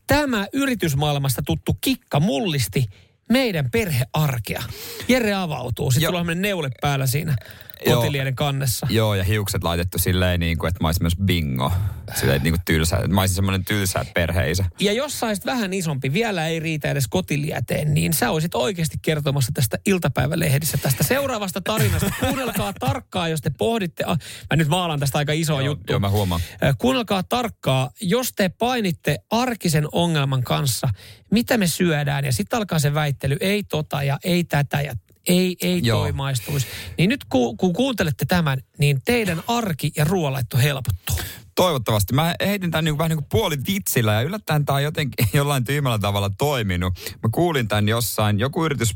[0.08, 2.86] Tämä yritysmaailmasta tuttu kikka mullisti
[3.30, 4.64] meidän perhearkea.
[5.08, 5.92] Jere avautuu.
[5.92, 7.36] Sitten semmoinen neule päällä siinä
[7.84, 8.88] Kotilieden kannessa.
[8.90, 11.72] Joo, ja hiukset laitettu silleen, niin kuin, että mä olisin myös bingo.
[12.16, 13.08] Silleen niin kuin tylsä.
[13.08, 14.66] Mä olisin semmoinen tylsä perheisä.
[14.80, 19.52] Ja jos sä vähän isompi, vielä ei riitä edes kotilieteen, niin sä olisit oikeasti kertomassa
[19.54, 22.12] tästä iltapäivälehdissä, tästä seuraavasta tarinasta.
[22.20, 24.04] Kuunnelkaa tarkkaan, jos te pohditte.
[24.04, 24.18] Ah,
[24.50, 25.94] mä nyt maalan tästä aika isoa Joo, juttua.
[25.94, 26.42] joo, mä huomaan.
[26.78, 30.90] Kuunnelkaa tarkkaa, jos te painitte arkisen ongelman kanssa,
[31.32, 34.94] mitä me syödään, ja sitten alkaa se väittely, ei tota ja ei tätä ja
[35.28, 36.00] ei, ei Joo.
[36.00, 36.68] toi maistuisi.
[36.98, 41.16] Niin nyt ku, kun kuuntelette tämän, niin teidän arki ja ruoanlaitto helpottuu.
[41.56, 42.14] Toivottavasti.
[42.14, 45.28] Mä heitin tämän niin kuin, vähän niin kuin puoli vitsillä ja yllättäen tämä on jotenkin
[45.34, 46.94] jollain tyhmällä tavalla toiminut.
[47.24, 48.96] Mä kuulin tämän jossain, joku yritys,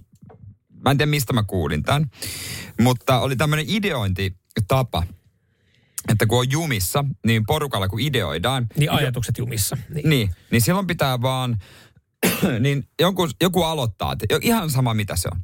[0.83, 2.11] mä en tiedä mistä mä kuulin tämän,
[2.79, 5.03] mutta oli tämmöinen ideointitapa,
[6.07, 9.77] että kun on jumissa, niin porukalla kun ideoidaan, Niin ajatukset jumissa.
[9.93, 10.09] Niin.
[10.09, 11.57] niin, niin silloin pitää vaan,
[12.59, 15.41] niin joku, joku aloittaa, ihan sama mitä se on,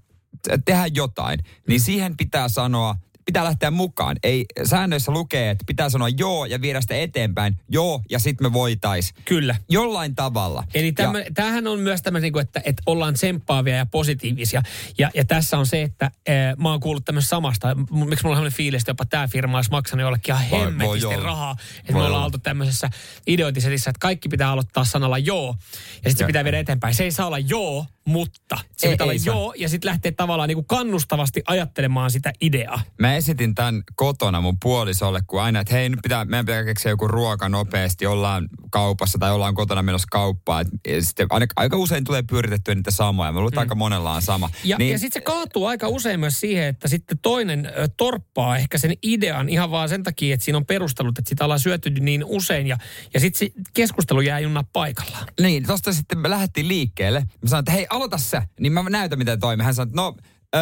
[0.65, 4.15] tehdään jotain, niin siihen pitää sanoa, pitää lähteä mukaan.
[4.23, 8.53] Ei, säännöissä lukee, että pitää sanoa joo ja viedä sitä eteenpäin, joo ja sitten me
[8.53, 9.13] voitais.
[9.25, 9.55] Kyllä.
[9.69, 10.63] Jollain tavalla.
[10.73, 14.61] Eli ja, tämmö, tämähän on myös tämmöinen, niin että, että ollaan tsemppaavia ja positiivisia.
[14.97, 17.75] Ja, ja tässä on se, että ää, mä oon kuullut tämmöistä samasta.
[17.75, 20.65] Miksi mulla on sellainen fiilis, että jopa tämä firma olisi maksanut jollekin ihan Voi- voi
[20.67, 21.23] hemmetisti olla.
[21.23, 21.55] rahaa.
[21.79, 22.25] Että Voi me ollaan olla.
[22.25, 22.89] oltu tämmöisessä
[23.27, 25.55] ideointisetissä, että kaikki pitää aloittaa sanalla joo.
[25.77, 26.93] Ja sitten se Ja- pitää viedä eteenpäin.
[26.95, 28.57] Se ei saa olla joo, mutta.
[28.77, 29.35] Se Ei- pitää olla ei saa.
[29.35, 32.81] joo ja sitten lähteä tavallaan niin kuin kannustavasti ajattelemaan sitä ideaa.
[32.99, 36.91] Mä esitin tämän kotona mun puolisolle, kun aina, että hei, nyt pitää, meidän pitää keksiä
[36.91, 40.65] joku ruoka nopeasti, ollaan kaupassa tai ollaan kotona menossa kauppaan.
[40.85, 43.31] Et, ja sitten aina, aika usein tulee pyöritettyä niitä samoja.
[43.31, 44.49] Mä luulen, että aika monella on sama.
[44.63, 44.91] Ja, niin.
[44.91, 48.93] ja sitten se kaatuu aika usein myös siihen, että sitten toinen ö, torppaa ehkä sen
[49.03, 52.67] idean ihan vaan sen takia, että siinä on perustelut, että sitä ollaan syöty niin usein
[52.67, 52.77] ja,
[53.13, 55.27] ja sitten se keskustelu jää junna paikallaan.
[55.41, 57.19] Niin, tosta sitten me lähdettiin liikkeelle.
[57.19, 58.47] Mä sanoin, että hei, aloita sä.
[58.59, 59.65] Niin mä näytän, miten toimii.
[59.65, 60.15] Hän sanoi, että no,
[60.55, 60.59] ö,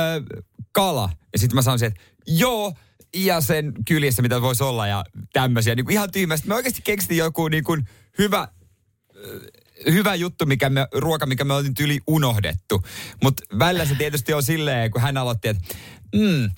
[0.71, 1.09] kala.
[1.33, 2.73] Ja sitten mä sanoin, että joo,
[3.15, 5.03] ja sen kyljessä, mitä voisi olla ja
[5.33, 5.75] tämmöisiä.
[5.75, 6.47] Niin kuin ihan tyhmästi.
[6.47, 8.47] Me oikeasti keksittiin joku niin kuin hyvä,
[9.85, 12.83] hyvä juttu, mikä me, ruoka, mikä me oltiin yli unohdettu.
[13.23, 15.75] Mutta välillä se tietysti on silleen, kun hän aloitti, että
[16.15, 16.49] mm,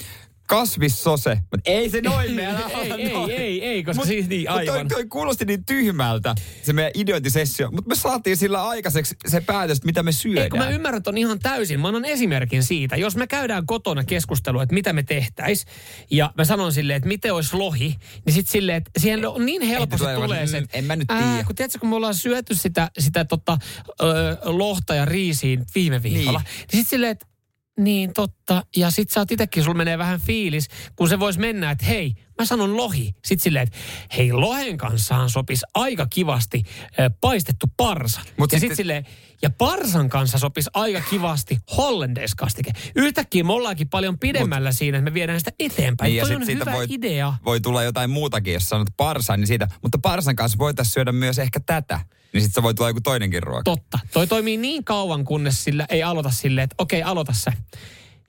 [0.54, 1.38] kasvissose.
[1.52, 2.50] Mutta ei se noin mene.
[2.98, 4.88] ei, ei, ei, ei, koska Mut- siis niin, mut aivan.
[4.88, 7.72] Toi, toi kuulosti niin tyhmältä, se meidän idiointisessio.
[7.72, 10.44] Mutta me saatiin sillä aikaiseksi se päätös, mitä me syödään.
[10.44, 11.80] Ei, kun mä ymmärrän ton ihan täysin.
[11.80, 12.96] Mä annan esimerkin siitä.
[12.96, 15.66] Jos me käydään kotona keskustelua, että mitä me tehtäis,
[16.12, 17.96] ja mä sanon silleen, että miten olisi lohi,
[18.26, 21.44] niin sit silleen, että siihen on niin helposti tulee se, että en mä nyt tiedä.
[21.48, 23.58] kun tiedätkö, kun me ollaan syöty sitä, sitä tota,
[24.02, 24.06] ö,
[24.44, 27.33] lohta ja riisiin viime viikolla, niin, niin sit silleen, että
[27.80, 28.64] niin totta.
[28.76, 32.14] Ja sit sä oot itekin, sulla menee vähän fiilis, kun se vois mennä, että hei,
[32.40, 33.16] mä sanon lohi.
[33.26, 33.78] Sitten silleen, että
[34.18, 36.64] hei, lohen kanssahan sopisi aika kivasti
[37.00, 38.22] ö, paistettu parsa.
[38.22, 39.06] Mut ja sitten- sitten silleen,
[39.44, 42.72] ja parsan kanssa sopisi aika kivasti hollandaiskastike.
[42.96, 46.10] Yhtäkkiä me ollaankin paljon pidemmällä Mut, siinä, että me viedään sitä eteenpäin.
[46.10, 47.34] Niin, ja sit on siitä hyvä voi, idea.
[47.46, 49.68] voi tulla jotain muutakin, jos sanot parsan, niin siitä.
[49.82, 52.00] Mutta parsan kanssa voitaisiin syödä myös ehkä tätä.
[52.34, 53.64] Niin sitten se voi tulla joku toinenkin ruoka.
[53.64, 54.00] Totta.
[54.14, 57.54] Toi toimii niin kauan, kunnes sillä ei aloita silleen, että okei, aloita sä.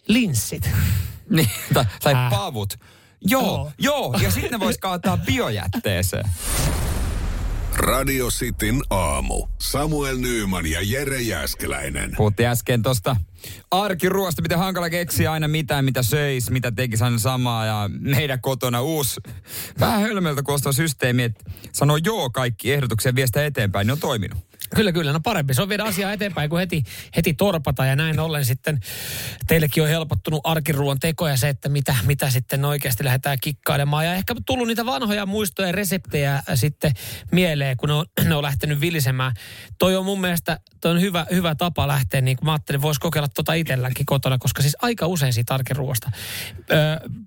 [0.09, 0.71] Linssit.
[1.31, 2.31] Niin, tai, tai Äh.
[2.31, 2.75] pavut.
[3.21, 3.73] Joo, Joo.
[3.79, 4.15] joo.
[4.23, 6.25] Ja sitten ne vois kaataa biojätteeseen.
[7.77, 9.47] Radio Cityn aamu.
[9.61, 12.12] Samuel Nyyman ja Jere Jäskeläinen.
[12.16, 13.16] Puhuttiin äsken tuosta
[13.70, 17.66] arkiruosta, miten hankala keksiä aina mitään, mitä söis, mitä tekisi aina samaa.
[17.66, 19.20] Ja meidän kotona uusi,
[19.81, 23.99] vähän hölmöltä kuulostava systeemi, että sanoo joo kaikki ehdotuksia ja vie sitä eteenpäin, ne on
[23.99, 24.39] toiminut.
[24.75, 25.12] Kyllä, kyllä.
[25.12, 25.55] No parempi.
[25.55, 26.83] Se on viedä asiaa eteenpäin kuin heti,
[27.16, 27.85] heti torpata.
[27.85, 28.81] Ja näin ollen sitten
[29.47, 34.05] teillekin on helpottunut arkiruon teko ja se, että mitä, mitä sitten oikeasti lähdetään kikkailemaan.
[34.05, 36.93] Ja ehkä tullut niitä vanhoja muistoja ja reseptejä sitten
[37.33, 39.33] mieleen, kun ne on, ne on lähtenyt vilisemään.
[39.79, 43.01] Toi on mun mielestä toi on hyvä, hyvä tapa lähteä, niin kuin mä ajattelin, voisi
[43.01, 46.11] kokeilla tota itselläkin kotona, koska siis aika usein siitä arkiruosta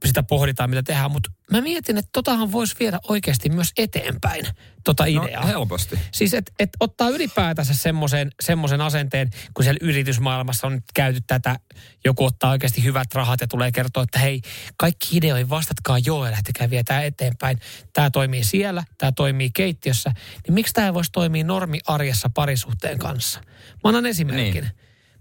[0.05, 1.11] sitä pohditaan, mitä tehdään.
[1.11, 4.45] Mutta mä mietin, että totahan voisi viedä oikeasti myös eteenpäin,
[4.83, 5.41] tota ideaa.
[5.41, 5.99] No, helposti.
[6.11, 11.59] Siis että et ottaa ylipäätänsä semmoisen semmoisen asenteen, kun siellä yritysmaailmassa on nyt käyty tätä,
[12.05, 14.41] joku ottaa oikeasti hyvät rahat ja tulee kertoa, että hei,
[14.77, 17.59] kaikki ideoihin vastatkaa joo ja lähtekää vietää eteenpäin.
[17.93, 20.11] Tämä toimii siellä, tämä toimii keittiössä.
[20.47, 23.39] Niin miksi tämä ei voisi toimia normiarjessa parisuhteen kanssa?
[23.83, 24.63] Mä annan esimerkin.
[24.63, 24.71] Niin.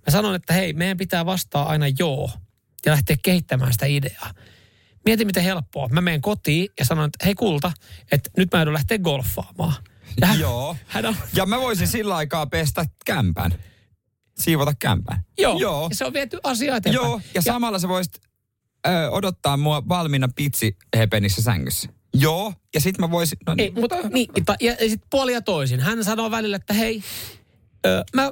[0.06, 2.30] Mä sanon, että hei, meidän pitää vastaa aina joo
[2.86, 4.30] ja lähteä kehittämään sitä ideaa.
[5.06, 5.88] Mieti, miten helppoa.
[5.88, 7.72] Mä menen kotiin ja sanon, että hei kulta,
[8.12, 9.74] että nyt mä joudun lähteä golfaamaan.
[10.20, 10.76] Ja hän- Joo.
[10.86, 13.54] Hän on, Ja mä voisin sillä aikaa pestä kämpän.
[14.38, 15.24] Siivota kämpän.
[15.38, 15.86] joo, Joo.
[15.90, 17.04] Ja se on viety asia eteenpäin.
[17.06, 18.14] Joo, ja samalla sä voisit
[18.86, 21.88] ö, odottaa mua valmiina pitsi hepenissä sängyssä.
[22.14, 23.38] Joo, ja sit mä voisin...
[23.46, 25.80] No, Ei, mutta niin, ta- ja, ja sitten puoli ja toisin.
[25.80, 27.02] Hän sanoo välillä, että hei,
[27.86, 28.30] ö, mä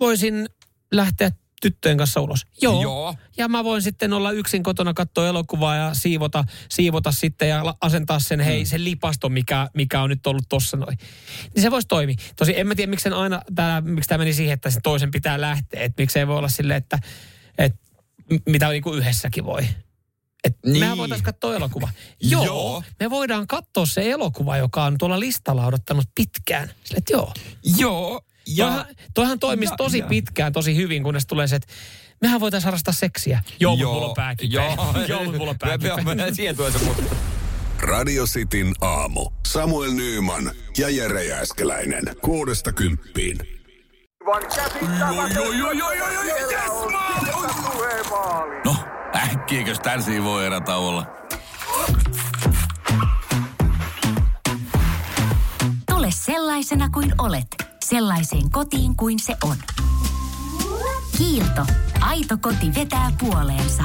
[0.00, 0.48] voisin
[0.92, 1.30] lähteä
[1.62, 2.46] tyttöjen kanssa ulos.
[2.60, 2.82] Joo.
[2.82, 3.14] Joo.
[3.36, 8.20] Ja mä voin sitten olla yksin kotona katsoa elokuvaa ja siivota, siivota sitten ja asentaa
[8.20, 10.98] sen, hei, sen lipaston, mikä, mikä on nyt ollut tossa noin.
[11.54, 12.16] Niin se voisi toimia.
[12.36, 15.40] Tosi en mä tiedä, miksi, aina, tää, miksi tämä meni siihen, että sen toisen pitää
[15.40, 15.82] lähteä.
[15.82, 16.98] Että miksi ei voi olla silleen, että,
[17.58, 17.78] että
[18.46, 19.62] mitä niinku yhdessäkin voi.
[20.44, 20.80] Et niin.
[20.80, 21.88] Mehän voitaisiin katsoa elokuva.
[22.20, 22.82] Joo, Joo.
[23.00, 26.70] me voidaan katsoa se elokuva, joka on tuolla listalla odottanut pitkään.
[26.84, 27.32] Sille, että joo.
[27.78, 30.06] Joo, Ja, toihan, toihan toimisi ja- tosi ja.
[30.06, 31.72] pitkään, tosi hyvin, kunnes tulee se, että
[32.20, 33.40] mehän voitaisiin harrastaa seksiä.
[33.60, 34.64] Joo, mutta mulla on pääkipeä.
[34.64, 36.14] Joo, joo mulla on Mä- mä- pääkipeä.
[36.14, 37.16] mä- Siihen se mutta.
[37.80, 39.30] Radio Cityn aamu.
[39.48, 42.02] Samuel Nyyman ja Jere Jäskeläinen.
[42.22, 43.38] Kuudesta kymppiin.
[48.64, 48.76] No,
[49.16, 51.06] äkkiäkös tän voi erätä olla?
[55.90, 57.46] Tule sellaisena kuin olet,
[57.82, 59.56] sellaiseen kotiin kuin se on.
[61.18, 61.66] Kiilto.
[62.00, 63.84] Aito koti vetää puoleensa.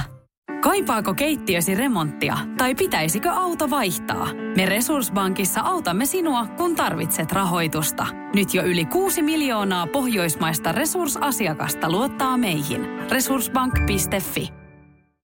[0.61, 4.27] Kaipaako keittiösi remonttia tai pitäisikö auto vaihtaa?
[4.55, 8.07] Me Resurssbankissa autamme sinua, kun tarvitset rahoitusta.
[8.33, 12.81] Nyt jo yli 6 miljoonaa pohjoismaista resursasiakasta luottaa meihin.
[13.09, 14.66] Resurssbank.fi